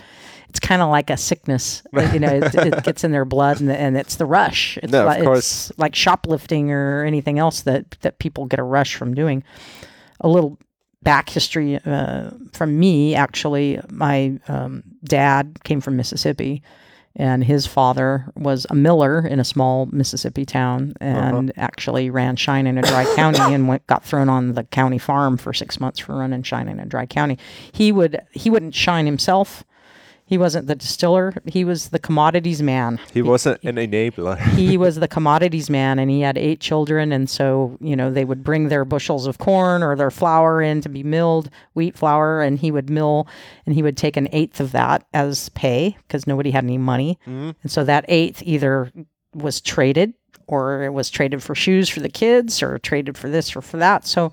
[0.50, 1.82] It's kind of like a sickness,
[2.14, 4.78] you know, it, it gets in their blood, and, and it's the rush.
[4.82, 5.70] It's, No, of li- course.
[5.72, 9.44] it's like shoplifting or anything else that that people get a rush from doing.
[10.22, 10.58] A little
[11.04, 16.62] back history uh, from me actually my um, dad came from mississippi
[17.18, 21.36] and his father was a miller in a small mississippi town uh-huh.
[21.38, 25.00] and actually ran shine in a dry county and went, got thrown on the county
[25.00, 27.38] farm for six months for running shine in a dry county.
[27.72, 29.64] He would he wouldn't shine himself
[30.28, 31.34] he wasn't the distiller.
[31.46, 33.00] He was the commodities man.
[33.14, 34.38] He wasn't an enabler.
[34.56, 38.26] he was the commodities man and he had eight children and so you know they
[38.26, 42.42] would bring their bushels of corn or their flour in to be milled wheat flour
[42.42, 43.28] and he would mill
[43.66, 47.18] and he would take an eighth of that as pay because nobody had any money.
[47.26, 47.52] Mm-hmm.
[47.64, 48.92] And so that eighth either
[49.34, 50.14] was traded
[50.48, 53.78] or it was traded for shoes for the kids or traded for this or for
[53.78, 54.06] that.
[54.06, 54.32] So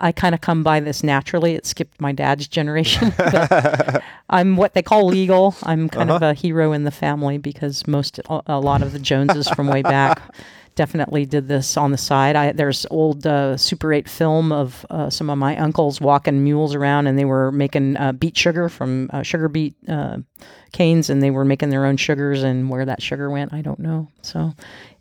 [0.00, 1.54] I kind of come by this naturally.
[1.54, 3.12] It skipped my dad's generation.
[4.28, 5.54] I'm what they call legal.
[5.62, 6.30] I'm kind of uh-huh.
[6.30, 9.82] a hero in the family because most, a a lot of the Joneses from way
[9.82, 10.20] back
[10.74, 12.36] definitely did this on the side.
[12.36, 16.74] I, there's old uh, Super 8 film of uh, some of my uncles walking mules
[16.74, 20.18] around and they were making uh, beet sugar from uh, sugar beet uh,
[20.72, 23.78] canes and they were making their own sugars and where that sugar went, I don't
[23.78, 24.08] know.
[24.22, 24.52] So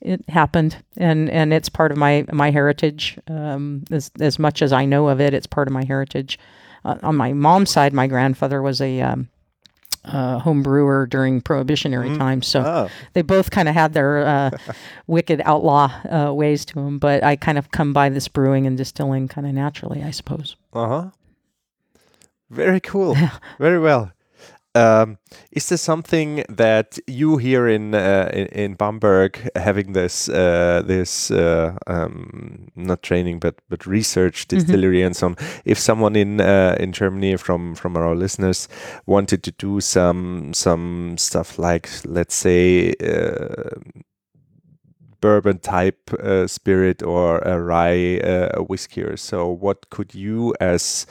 [0.01, 3.17] it happened and, and it's part of my, my heritage.
[3.27, 6.37] Um, as, as much as I know of it, it's part of my heritage.
[6.85, 9.29] Uh, on my mom's side, my grandfather was a um,
[10.05, 12.45] uh, home brewer during prohibitionary times.
[12.47, 12.89] So Oh.
[13.13, 14.51] they both kind of had their uh,
[15.07, 16.99] wicked outlaw uh, ways to them.
[16.99, 20.55] But I kind of come by this brewing and distilling kind of naturally, I suppose.
[20.73, 21.09] Uh huh.
[22.49, 23.15] Very cool.
[23.59, 24.11] Very well.
[24.75, 25.19] Um,
[25.51, 31.29] is there something that you here in uh, in, in Bamberg having this uh, this
[31.29, 35.35] uh, um, not training but but research distillery and so on?
[35.63, 38.67] If someone in uh, in Germany from from our listeners
[39.05, 42.93] wanted to do some some stuff like let's say.
[42.95, 43.79] Uh,
[45.21, 51.07] bourbon type uh, spirit or a rye uh, whiskey or so what could you as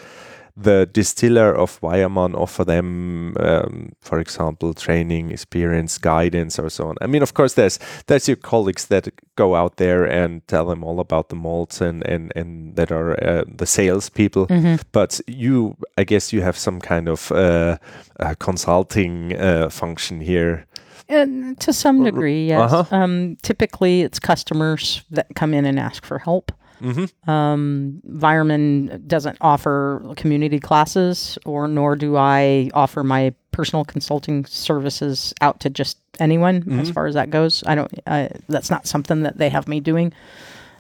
[0.57, 6.97] the distiller of Weyermann offer them, um, for example, training, experience, guidance, or so on.
[7.01, 10.85] I mean, of course, there's there's your colleagues that go out there and tell them
[10.85, 14.47] all about the malts and and and that are uh, the salespeople.
[14.93, 17.79] But you, I guess, you have some kind of uh,
[18.21, 20.67] uh, consulting uh, function here.
[21.09, 22.73] And to some degree, yes.
[22.73, 22.97] uh-huh.
[22.97, 26.53] Um, typically, it's customers that come in and ask for help.
[26.83, 27.31] Mm-hmm.
[27.31, 35.33] Um, Weyermann doesn't offer community classes, or nor do I offer my personal consulting services
[35.41, 36.81] out to just anyone.
[36.81, 37.93] As far as that goes, I don't.
[38.07, 40.13] I, that's not something that they have me doing.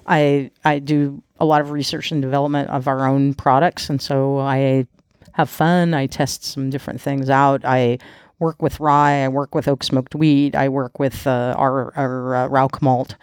[0.07, 4.39] I I do a lot of research and development of our own products, and so
[4.39, 4.87] I
[5.33, 5.95] have fun.
[5.95, 7.65] I test some different things out.
[7.65, 7.99] I
[8.39, 9.25] work with rye.
[9.25, 10.55] I work with oak smoked wheat.
[10.55, 13.17] I work with uh, our our uh, Rauch malt.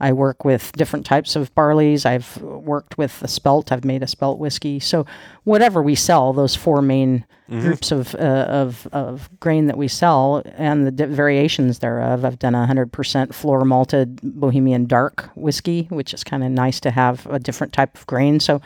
[0.00, 2.04] I work with different types of barleys.
[2.04, 3.70] I've worked with the spelt.
[3.72, 4.80] I've made a spelt whiskey.
[4.80, 5.06] So
[5.44, 7.24] whatever we sell, those four main
[7.60, 8.18] groups of, uh,
[8.48, 12.24] of of grain that we sell and the di- variations thereof.
[12.24, 16.80] I've done a hundred percent floor malted Bohemian dark whiskey, which is kind of nice
[16.80, 18.40] to have a different type of grain.
[18.40, 18.62] So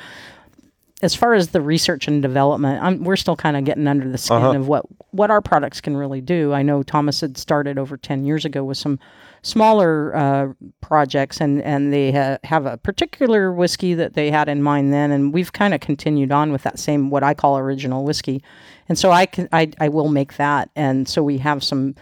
[1.03, 4.19] as far as the research and development, I'm, we're still kind of getting under the
[4.19, 6.53] skin of what what our products can really do.
[6.53, 8.99] I know Thomas had started over ten years ago with some
[9.43, 14.63] smaller uh, projects, and and they ha- have a particular whiskey that they had in
[14.63, 18.05] mind then, and we've kind of continued on with that same what I call original
[18.05, 18.43] whiskey,
[18.89, 21.95] and so I can I I will make that, and so we have some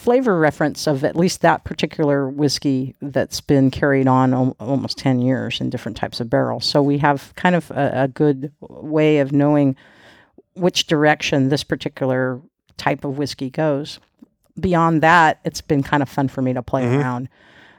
[0.00, 5.20] flavor reference of at least that particular whiskey that's been carried on al- almost 10
[5.20, 6.64] years in different types of barrels.
[6.64, 9.76] So we have kind of a, a good way of knowing
[10.54, 12.40] which direction this particular
[12.78, 14.00] type of whiskey goes.
[14.58, 17.00] Beyond that, it's been kind of fun for me to play mm-hmm.
[17.00, 17.28] around.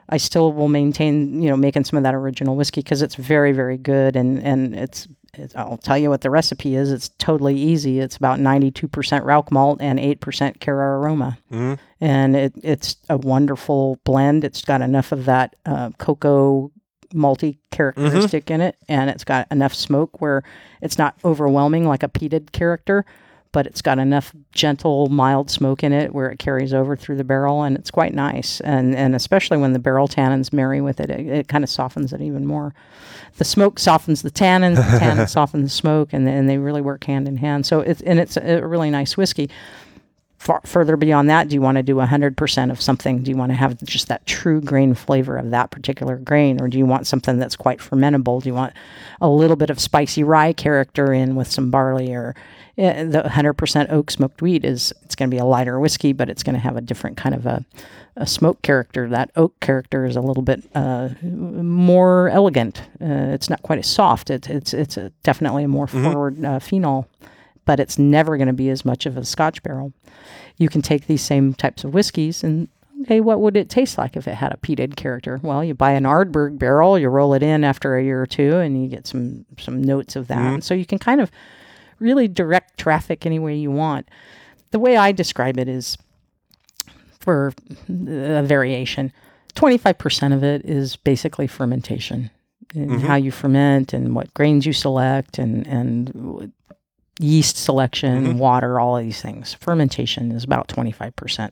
[0.10, 3.54] I still will maintain, you know, making some of that original whiskey because it's very,
[3.54, 5.56] very good, and and it's, it's.
[5.56, 6.92] I'll tell you what the recipe is.
[6.92, 8.00] It's totally easy.
[8.00, 11.76] It's about ninety-two percent Rauch malt and eight percent Cara aroma, mm-hmm.
[12.02, 14.44] and it, it's a wonderful blend.
[14.44, 16.72] It's got enough of that uh, cocoa
[17.14, 18.54] multi characteristic mm-hmm.
[18.56, 20.44] in it, and it's got enough smoke where
[20.82, 23.06] it's not overwhelming like a peated character,
[23.52, 27.24] but it's got enough gentle, mild smoke in it where it carries over through the
[27.24, 28.62] barrel, and it's quite nice.
[28.62, 32.14] And and especially when the barrel tannins marry with it, it, it kind of softens
[32.14, 32.74] it even more.
[33.38, 37.04] The smoke softens the tannins, the tannins soften the smoke, and and they really work
[37.04, 37.66] hand in hand.
[37.66, 39.50] So it's and it's a really nice whiskey.
[40.42, 43.22] Far, further beyond that, do you want to do 100% of something?
[43.22, 46.60] Do you want to have just that true grain flavor of that particular grain?
[46.60, 48.42] Or do you want something that's quite fermentable?
[48.42, 48.74] Do you want
[49.22, 52.12] a little bit of spicy rye character in with some barley?
[52.12, 52.36] Or
[52.76, 56.28] eh, the 100% oak smoked wheat is, it's going to be a lighter whiskey, but
[56.28, 57.64] it's going to have a different kind of a,
[58.16, 59.08] a smoke character.
[59.08, 62.82] That oak character is a little bit uh, more elegant.
[63.00, 64.32] Uh, it's not quite as soft.
[64.32, 67.08] It, it's it's a, definitely a more forward uh, phenol,
[67.72, 69.94] but it's never going to be as much of a Scotch barrel.
[70.58, 72.68] You can take these same types of whiskeys and
[73.04, 75.40] okay, what would it taste like if it had a peated character?
[75.42, 78.58] Well, you buy an Ardbeg barrel, you roll it in after a year or two,
[78.58, 80.54] and you get some some notes of that.
[80.54, 81.32] And so you can kind of
[82.00, 84.10] really direct traffic any way you want.
[84.72, 85.98] The way I describe it is
[87.22, 87.54] for
[87.88, 89.14] a variation.
[89.56, 92.32] 25% of it is basically fermentation
[92.76, 93.08] and mm-hmm.
[93.08, 96.52] how you ferment and what grains you select and, and
[97.22, 99.54] yeast selection, water, all of these things.
[99.54, 101.52] Fermentation is about 25%.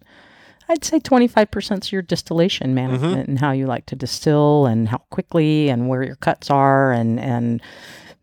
[0.71, 4.99] I'd say 25% is your distillation management and how you like to distill and how
[5.09, 7.61] quickly and where your cuts are and, and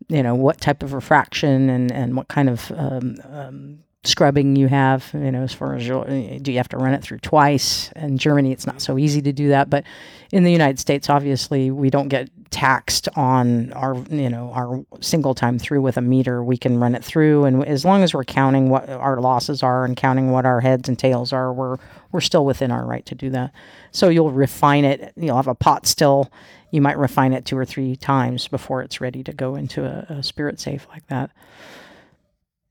[0.07, 4.67] you know, what type of refraction and, and what kind of um, um, scrubbing you
[4.67, 7.91] have, you know, as far as do you have to run it through twice?
[7.95, 9.69] In Germany, it's not so easy to do that.
[9.69, 9.83] But
[10.31, 15.35] in the United States, obviously, we don't get taxed on our, you know, our single
[15.35, 16.43] time through with a meter.
[16.43, 17.45] We can run it through.
[17.45, 20.87] And as long as we're counting what our losses are and counting what our heads
[20.87, 21.77] and tails are, we're,
[22.11, 23.51] we're still within our right to do that.
[23.91, 25.11] So you'll refine it.
[25.17, 26.31] You'll have a pot still.
[26.71, 30.15] You might refine it two or three times before it's ready to go into a,
[30.15, 31.31] a spirit safe like that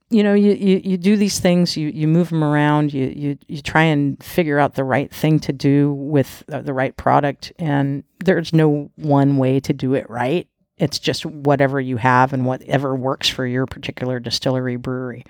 [0.09, 3.37] you know you, you, you do these things you, you move them around you, you
[3.47, 7.51] you try and figure out the right thing to do with uh, the right product
[7.59, 10.47] and there's no one way to do it right.
[10.77, 15.25] It's just whatever you have and whatever works for your particular distillery brewery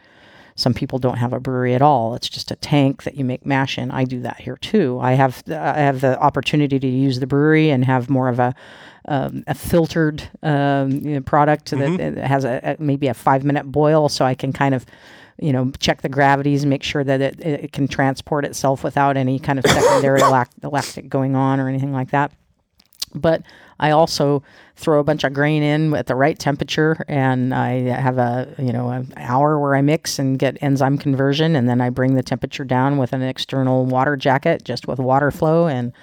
[0.58, 2.16] some people don't have a brewery at all.
[2.16, 3.92] It's just a tank that you make mash in.
[3.92, 5.00] I do that here too.
[5.00, 8.56] I have i have the opportunity to use the brewery and have more of a
[9.08, 13.46] um, a filtered um, you know, product that, that has a, a maybe a five
[13.46, 14.86] minute boil, so I can kind of
[15.40, 19.16] you know check the gravities and make sure that it, it can transport itself without
[19.16, 22.32] any kind of secondary lac- lactic going on or anything like that.
[23.14, 23.42] But
[23.80, 24.44] I also
[24.76, 28.74] throw a bunch of grain in at the right temperature, and I have a you
[28.74, 32.24] know an hour where I mix and get enzyme conversion, and then I bring the
[32.24, 35.94] temperature down with an external water jacket, just with water flow and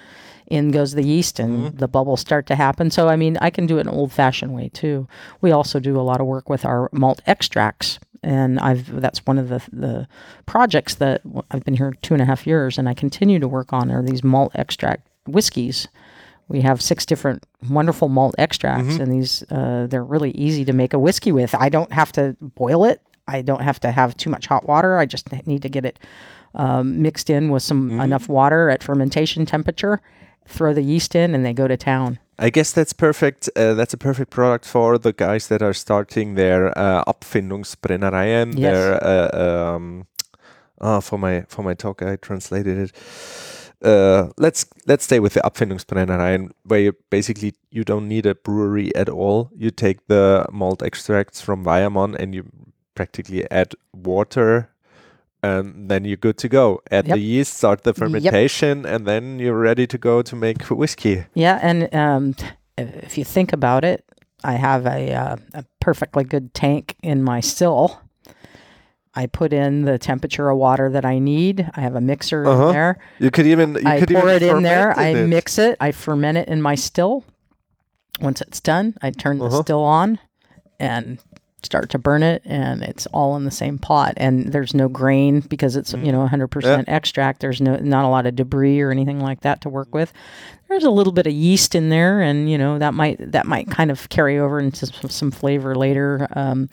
[0.47, 1.77] in goes the yeast and mm-hmm.
[1.77, 2.91] the bubbles start to happen.
[2.91, 5.07] So, I mean, I can do it an old fashioned way too.
[5.41, 7.99] We also do a lot of work with our malt extracts.
[8.23, 10.07] And I've that's one of the the
[10.47, 13.71] projects that I've been here two and a half years, and I continue to work
[13.71, 15.87] on are these malt extract whiskeys.
[16.47, 20.93] We have six different wonderful malt extracts, and these uh, they're really easy to make
[20.93, 21.55] a whiskey with.
[21.55, 23.01] I don't have to boil it.
[23.27, 24.97] I don't have to have too much hot water.
[24.97, 25.99] I just need to get it
[26.53, 30.01] um, mixed in with some enough water at fermentation temperature,
[30.45, 32.19] throw the yeast in, and they go to town.
[32.37, 33.49] I guess that's perfect.
[33.55, 38.57] Uh, that's a perfect product for the guys that are starting their uh, Abfindungsbrennereien.
[38.57, 38.73] Yes.
[38.73, 40.07] Their uh, um,
[40.81, 42.91] oh, for my for my talk, I translated it.
[43.81, 48.95] Uh, let's let's stay with the Abfindungsbrennereien, where you basically you don't need a brewery
[48.95, 49.49] at all.
[49.55, 52.45] You take the malt extracts from Weyermann and you
[52.95, 54.69] practically add water
[55.45, 56.81] and then you're good to go.
[56.91, 57.15] Add Yep.
[57.15, 61.25] the yeast, start the fermentation, and then you're ready to go to make whiskey.
[61.35, 62.35] Yeah, and um,
[62.77, 64.03] if you think about it,
[64.43, 68.01] I have a, uh, a perfectly good tank in my still.
[69.15, 71.69] I put in the temperature of water that I need.
[71.75, 72.67] I have a mixer Uh-huh.
[72.67, 72.97] in there.
[73.19, 74.93] You could even you I could pour even it in there.
[74.93, 75.77] ferment I mix it.
[75.79, 77.23] I ferment it in my still.
[78.21, 79.61] Once it's done, I turn the Uh-huh.
[79.61, 80.19] still on
[80.79, 81.19] and
[81.63, 84.13] start to burn it, and it's all in the same pot.
[84.17, 87.39] And there's no grain because it's you know 100% extract.
[87.41, 90.13] There's no not a lot of debris or anything like that to work with.
[90.69, 93.69] There's a little bit of yeast in there, and you know that might that might
[93.69, 96.27] kind of carry over into some, some flavor later.
[96.33, 96.69] Um,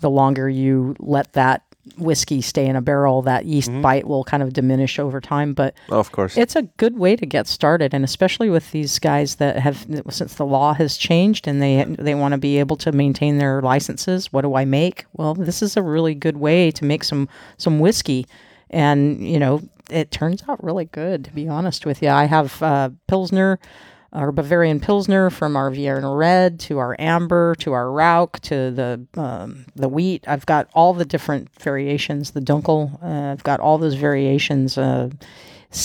[0.00, 1.62] the longer you let that
[1.98, 5.52] whiskey stay in a barrel, that yeast bite will kind of diminish over time.
[5.52, 6.36] But Of course.
[6.36, 10.34] it's a good way to get started, and especially with these guys that have, since
[10.34, 14.32] the law has changed and they they want to be able to maintain their licenses.
[14.32, 15.04] What do I make?
[15.14, 18.26] Well, this is a really good way to make some some whiskey,
[18.70, 19.60] and you know
[19.90, 21.24] it turns out really good.
[21.24, 23.58] To be honest with you, I have uh, pilsner.
[24.12, 29.06] Our Bavarian Pilsner from our Vienna Red to our Amber to our Rauch to the
[29.14, 30.24] um, the wheat.
[30.28, 32.32] I've got all the different variations.
[32.32, 33.02] The Dunkel.
[33.02, 35.10] Uh, I've got all those variations uh,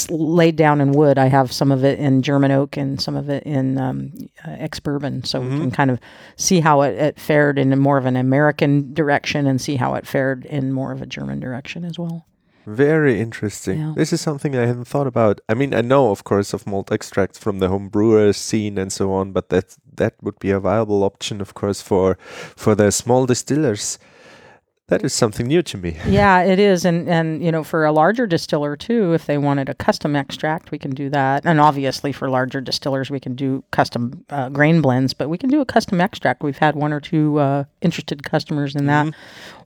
[0.09, 1.17] laid down in wood.
[1.17, 4.11] I have some of it in German oak and some of it in um,
[4.45, 5.99] uh, ex bourbon, so we can kind of
[6.35, 10.05] see how it, it fared in more of an American direction and see how it
[10.05, 12.26] fared in more of a German direction as well.
[12.67, 13.79] Very interesting.
[13.79, 13.93] Yeah.
[13.95, 15.39] This is something I hadn't thought about.
[15.47, 18.91] I mean, I know, of course, of malt extracts from the home brewer scene and
[18.91, 22.17] so on, but that that would be a viable option, of course, for
[22.57, 23.97] for the small distillers.
[24.89, 25.97] That is something new to me.
[26.07, 29.67] yeah, it is, and and you know, for a larger distiller too, if they wanted
[29.67, 31.45] a custom extract, we can do that.
[31.45, 35.49] And obviously, for larger distillers, we can do custom uh, grain blends, but we can
[35.49, 36.41] do a custom extract.
[36.41, 39.13] We've had one or two uh, interested customers in that.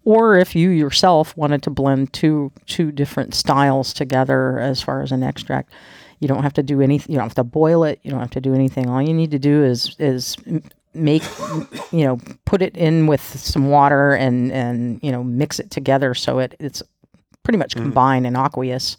[0.05, 5.11] Or if you yourself wanted to blend two two different styles together as far as
[5.11, 5.71] an extract,
[6.19, 7.11] you don't have to do anything.
[7.11, 7.99] You don't have to boil it.
[8.01, 8.89] You don't have to do anything.
[8.89, 10.35] All you need to do is is
[10.93, 11.23] make
[11.91, 16.13] you know put it in with some water and and you know mix it together
[16.13, 16.83] so it it's
[17.43, 18.97] pretty much combined and aqueous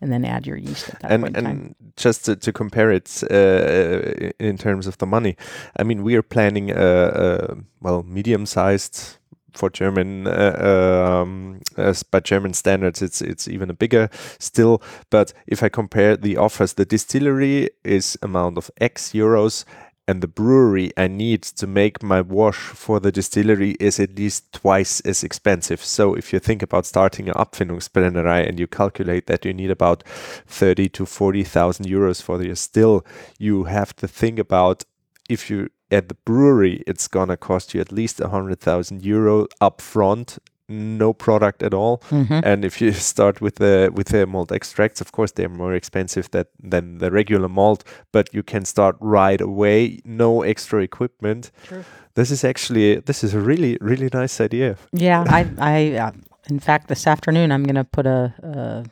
[0.00, 1.52] and then add your yeast at that and point in time.
[1.52, 5.36] and just to, to compare it uh, in terms of the money,
[5.78, 9.16] I mean, we are planning a, a well medium sized
[9.52, 13.00] for German uh, um, as by German standards.
[13.00, 14.82] It's it's even a bigger still.
[15.10, 19.64] But if I compare the offers, the distillery is amount of X euros.
[20.06, 24.52] And the brewery I need to make my wash for the distillery is at least
[24.52, 25.82] twice as expensive.
[25.82, 30.04] So if you think about starting an Abfindungsbrennerei and you calculate that you need about
[30.46, 33.04] 30 to 40,000 euros for the still,
[33.38, 34.84] you have to think about
[35.30, 40.38] if you at the brewery, it's gonna cost you at least 100,000 euro upfront,
[40.68, 41.98] no product at all.
[42.10, 42.40] Mm-hmm.
[42.42, 46.30] And if you start with the with the malt extracts, of course they're more expensive
[46.30, 51.50] that, than the regular malt, but you can start right away, no extra equipment.
[51.64, 51.84] True.
[52.14, 54.76] This is actually this is a really really nice idea.
[54.92, 56.12] Yeah, I, I, uh,
[56.48, 58.84] in fact, this afternoon I'm going to put a, a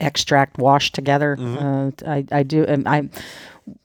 [0.00, 1.36] extract wash together.
[1.40, 3.08] Uh, I, I do, and I,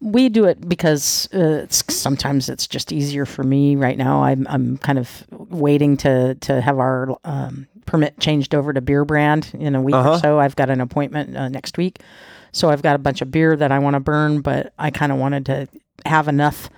[0.02, 4.24] we do it because uh, it's sometimes it's just easier for me right now.
[4.24, 9.06] I'm, I'm kind of waiting to to have our um, permit changed over to beer
[9.06, 10.12] brand in a week Uh-huh.
[10.14, 10.40] or so.
[10.40, 12.00] I've got an appointment uh, next week,
[12.52, 15.12] so I've got a bunch of beer that I want to burn, but I kind
[15.12, 15.68] of wanted to
[16.06, 16.70] have enough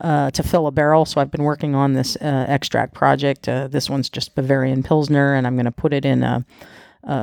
[0.00, 1.04] uh, to fill a barrel.
[1.04, 3.48] So I've been working on this uh, extract project.
[3.48, 6.44] Uh, this one's just Bavarian Pilsner, and I'm going to put it in a,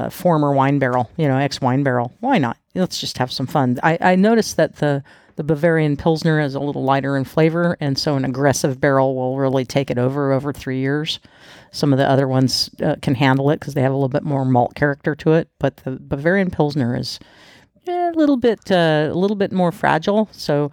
[0.10, 2.14] former wine barrel, you know, ex wine barrel.
[2.22, 2.58] Why not?
[2.74, 3.80] Let's just have some fun.
[3.84, 5.04] I, I noticed that the
[5.36, 9.38] the Bavarian Pilsner is a little lighter in flavor, and so an aggressive barrel will
[9.38, 11.20] really take it over over three years.
[11.72, 14.24] Some of the other ones uh, can handle it because they have a little bit
[14.24, 17.20] more malt character to it, but the Bavarian Pilsner is
[17.88, 20.30] eh, a little bit uh, a little bit more fragile.
[20.32, 20.72] So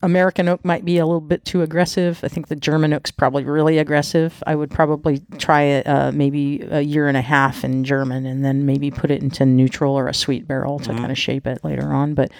[0.00, 2.20] American oak might be a little bit too aggressive.
[2.22, 4.42] I think the German oak's probably really aggressive.
[4.46, 8.44] I would probably try it uh, maybe a year and a half in German and
[8.44, 11.64] then maybe put it into neutral or a sweet barrel to kind of shape it
[11.64, 12.14] later on.
[12.14, 12.30] But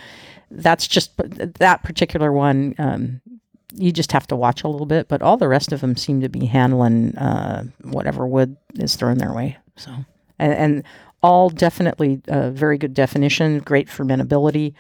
[0.51, 2.75] that's just that particular one.
[2.79, 3.21] Um,
[3.75, 6.21] you just have to watch a little bit, but all the rest of them seem
[6.23, 9.59] to be handling uh, whatever wood is thrown their way.
[9.77, 9.93] So,
[10.39, 10.85] and, and
[11.23, 14.75] all definitely uh, very good definition, great fermentability.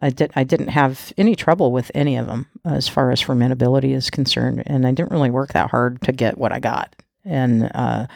[0.00, 3.94] I did I didn't have any trouble with any of them as far as fermentability
[3.94, 6.94] is concerned, and I didn't really work that hard to get what I got.
[7.24, 8.06] And uh,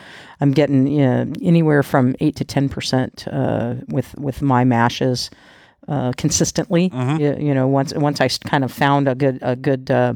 [0.41, 5.31] I'm getting you know, anywhere from eight to ten percent uh, with with my mashes
[5.89, 6.91] uh, consistently.
[7.19, 10.15] You, you know, once once I s- kind of found a good a good uh,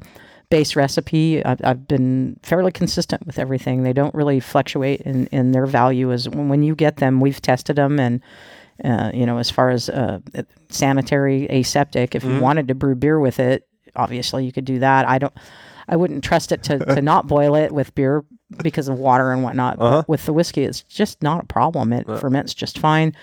[0.50, 3.82] base recipe, I've, I've been fairly consistent with everything.
[3.82, 6.12] They don't really fluctuate in, in their value.
[6.12, 8.20] As when, you get them, we've tested them, and
[8.84, 10.20] uh, you know, as far as uh,
[10.68, 15.08] sanitary aseptic, if you wanted to brew beer with it, obviously you could do that.
[15.08, 15.32] I don't.
[15.86, 18.24] I wouldn't trust it to, to not boil it with beer
[18.62, 19.78] because of water and whatnot.
[19.80, 20.02] Uh-huh.
[20.08, 21.92] with the whiskey, it's just not a problem.
[21.92, 23.14] It ferments just fine.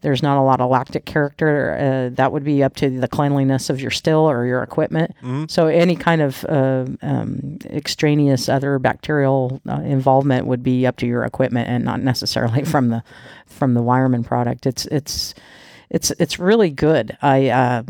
[0.00, 1.76] There's not a lot of lactic character.
[1.78, 5.14] Uh, that would be up to the cleanliness of your still or your equipment.
[5.48, 11.06] So any kind of uh, um, extraneous other bacterial uh, involvement would be up to
[11.06, 13.02] your equipment and not necessarily from the
[13.46, 14.66] from the Weyermann product.
[14.66, 15.34] It's it's
[15.90, 17.16] it's it's really good.
[17.22, 17.82] I uh,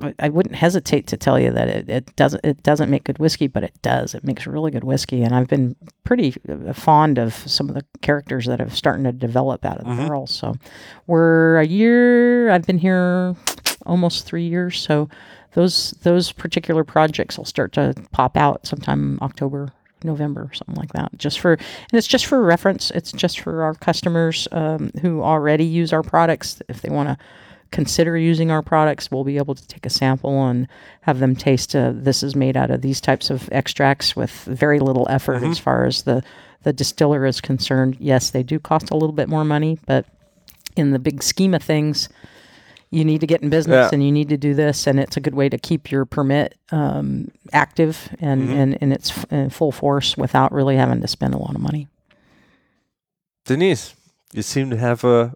[0.00, 3.18] I, I wouldn't hesitate to tell you that it, it doesn't it doesn't make good
[3.18, 4.14] whiskey, but it does.
[4.14, 7.84] It makes really good whiskey, and I've been pretty uh, fond of some of the
[8.02, 10.32] characters that have starting to develop out of the barrels.
[10.32, 10.56] So
[11.06, 12.50] we're a year.
[12.50, 13.34] I've been here
[13.86, 14.78] almost three years.
[14.78, 15.08] So
[15.54, 19.72] those those particular projects will start to pop out sometime October.
[20.04, 21.10] November, something like that.
[21.16, 22.90] Just for, and it's just for reference.
[22.90, 26.60] It's just for our customers um, who already use our products.
[26.68, 27.16] If they want to
[27.76, 30.66] consider using our products, we'll be able to take a sample and
[31.02, 31.76] have them taste.
[31.76, 35.58] Uh, this is made out of these types of extracts with very little effort as
[35.58, 36.22] far as the
[36.62, 37.94] the distiller is concerned.
[38.00, 40.06] Yes, they do cost a little bit more money, but
[40.74, 42.08] in the big scheme of things,
[42.90, 43.90] you need to get in business Yeah.
[43.92, 46.56] and you need to do this, and it's a good way to keep your permit
[46.72, 51.34] um, active and and in its f- in full force without really having to spend
[51.34, 51.88] a lot of money.
[53.44, 53.94] Denise,
[54.32, 55.34] you seem to have a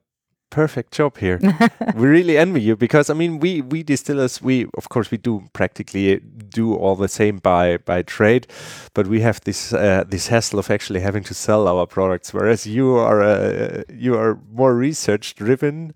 [0.51, 1.39] perfect job here.
[1.95, 5.45] we really envy you because I mean we we distillers we of course we do
[5.53, 8.47] practically do all the same by by trade,
[8.95, 12.35] but we have this uh, this hassle of actually having to sell our products.
[12.35, 15.95] Whereas you are uh, you are more research driven.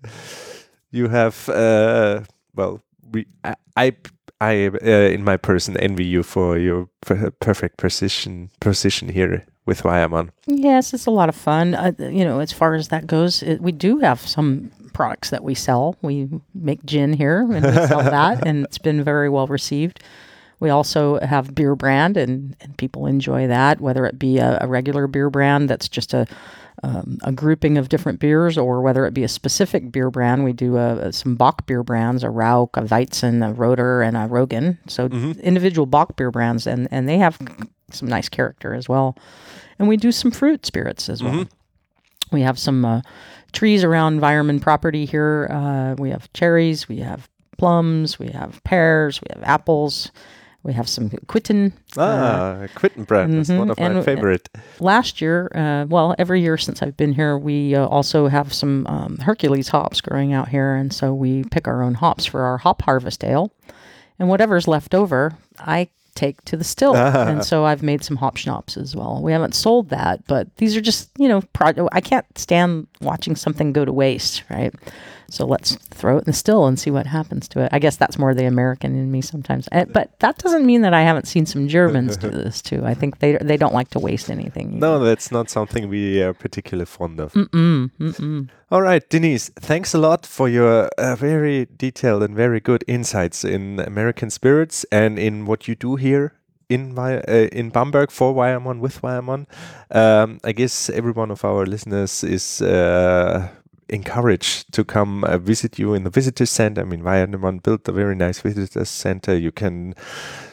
[0.91, 2.21] You have uh,
[2.55, 2.81] well
[3.11, 3.55] we I.
[3.77, 3.95] I
[4.41, 6.89] I, uh, in my person, envy you for your
[7.39, 10.29] perfect precision position here with Weyermann.
[10.45, 11.73] Yes, it's a lot of fun.
[11.73, 15.43] Uh, you know, as far as that goes, it, we do have some products that
[15.43, 15.97] we sell.
[16.01, 20.01] We make gin here and we sell that, and it's been very well received.
[20.59, 24.67] We also have beer brand, and, and people enjoy that, whether it be a, a
[24.67, 26.25] regular beer brand that's just a
[26.83, 30.43] um, a grouping of different beers, or whether it be a specific beer brand.
[30.43, 34.27] We do uh, some Bock beer brands, a Rauch, a Weizen, a Roder, and a
[34.27, 34.77] Rogan.
[34.87, 37.39] So individual Bock beer brands, and, and they have
[37.95, 39.17] some nice character as well.
[39.79, 41.45] And we do some fruit spirits as well.
[42.31, 43.01] We have some uh,
[43.53, 45.47] trees around environment property here.
[45.49, 50.11] Uh, we have cherries, we have plums, we have pears, we have apples,
[50.63, 51.71] we have some quitten.
[51.97, 54.49] Ah, Quittenbrand is one of my favorite.
[54.79, 58.87] Last year, uh, well, every year since I've been here, we uh, also have some
[58.87, 62.57] um, Hercules hops growing out here, and so we pick our own hops for our
[62.57, 63.51] hop harvest ale.
[64.17, 67.25] And whatever's left over, I take to the still, uh-huh.
[67.27, 69.21] and so I've made some hop schnapps as well.
[69.21, 73.35] We haven't sold that, but these are just you know, pro- I can't stand watching
[73.35, 74.73] something go to waste, right?
[75.29, 77.69] So let's throw it in the still and see what happens to it.
[77.71, 80.93] I guess that's more the American in me sometimes, Uh, but that doesn't mean that
[80.93, 82.83] I haven't seen some Germans do this too.
[82.85, 84.79] I think they they don't like to waste anything.
[84.79, 87.33] No, that's not something we are particularly fond of.
[87.33, 88.49] Mm-mm, mm-mm.
[88.71, 93.43] All right, Denise, thanks a lot for your uh, very detailed and very good insights
[93.43, 96.33] in American spirits and in what you do here
[96.69, 99.45] in my uh, in Bamberg for Weyermann with Weyermann.
[99.91, 103.47] Um, I guess every one of our listeners is uh,
[103.89, 106.81] encouraged to come uh, visit you in the visitor center.
[106.81, 109.35] I mean, Weyermann built a very nice visitor center.
[109.37, 109.93] You can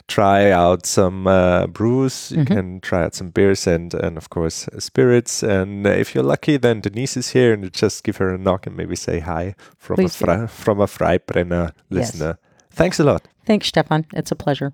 [0.09, 4.69] try out some uh, brews, you can try out some beers and, and of course
[4.69, 5.43] uh, spirits.
[5.43, 8.39] And uh, if you're lucky, then Denise is here and you just give her a
[8.39, 10.25] knock and maybe say hi from Please a.
[10.25, 12.15] Fre- from a Freibrenner Yes.
[12.15, 12.39] listener.
[12.71, 13.29] Thanks a lot.
[13.47, 14.07] Thanks, Stefan.
[14.13, 14.73] It's a pleasure.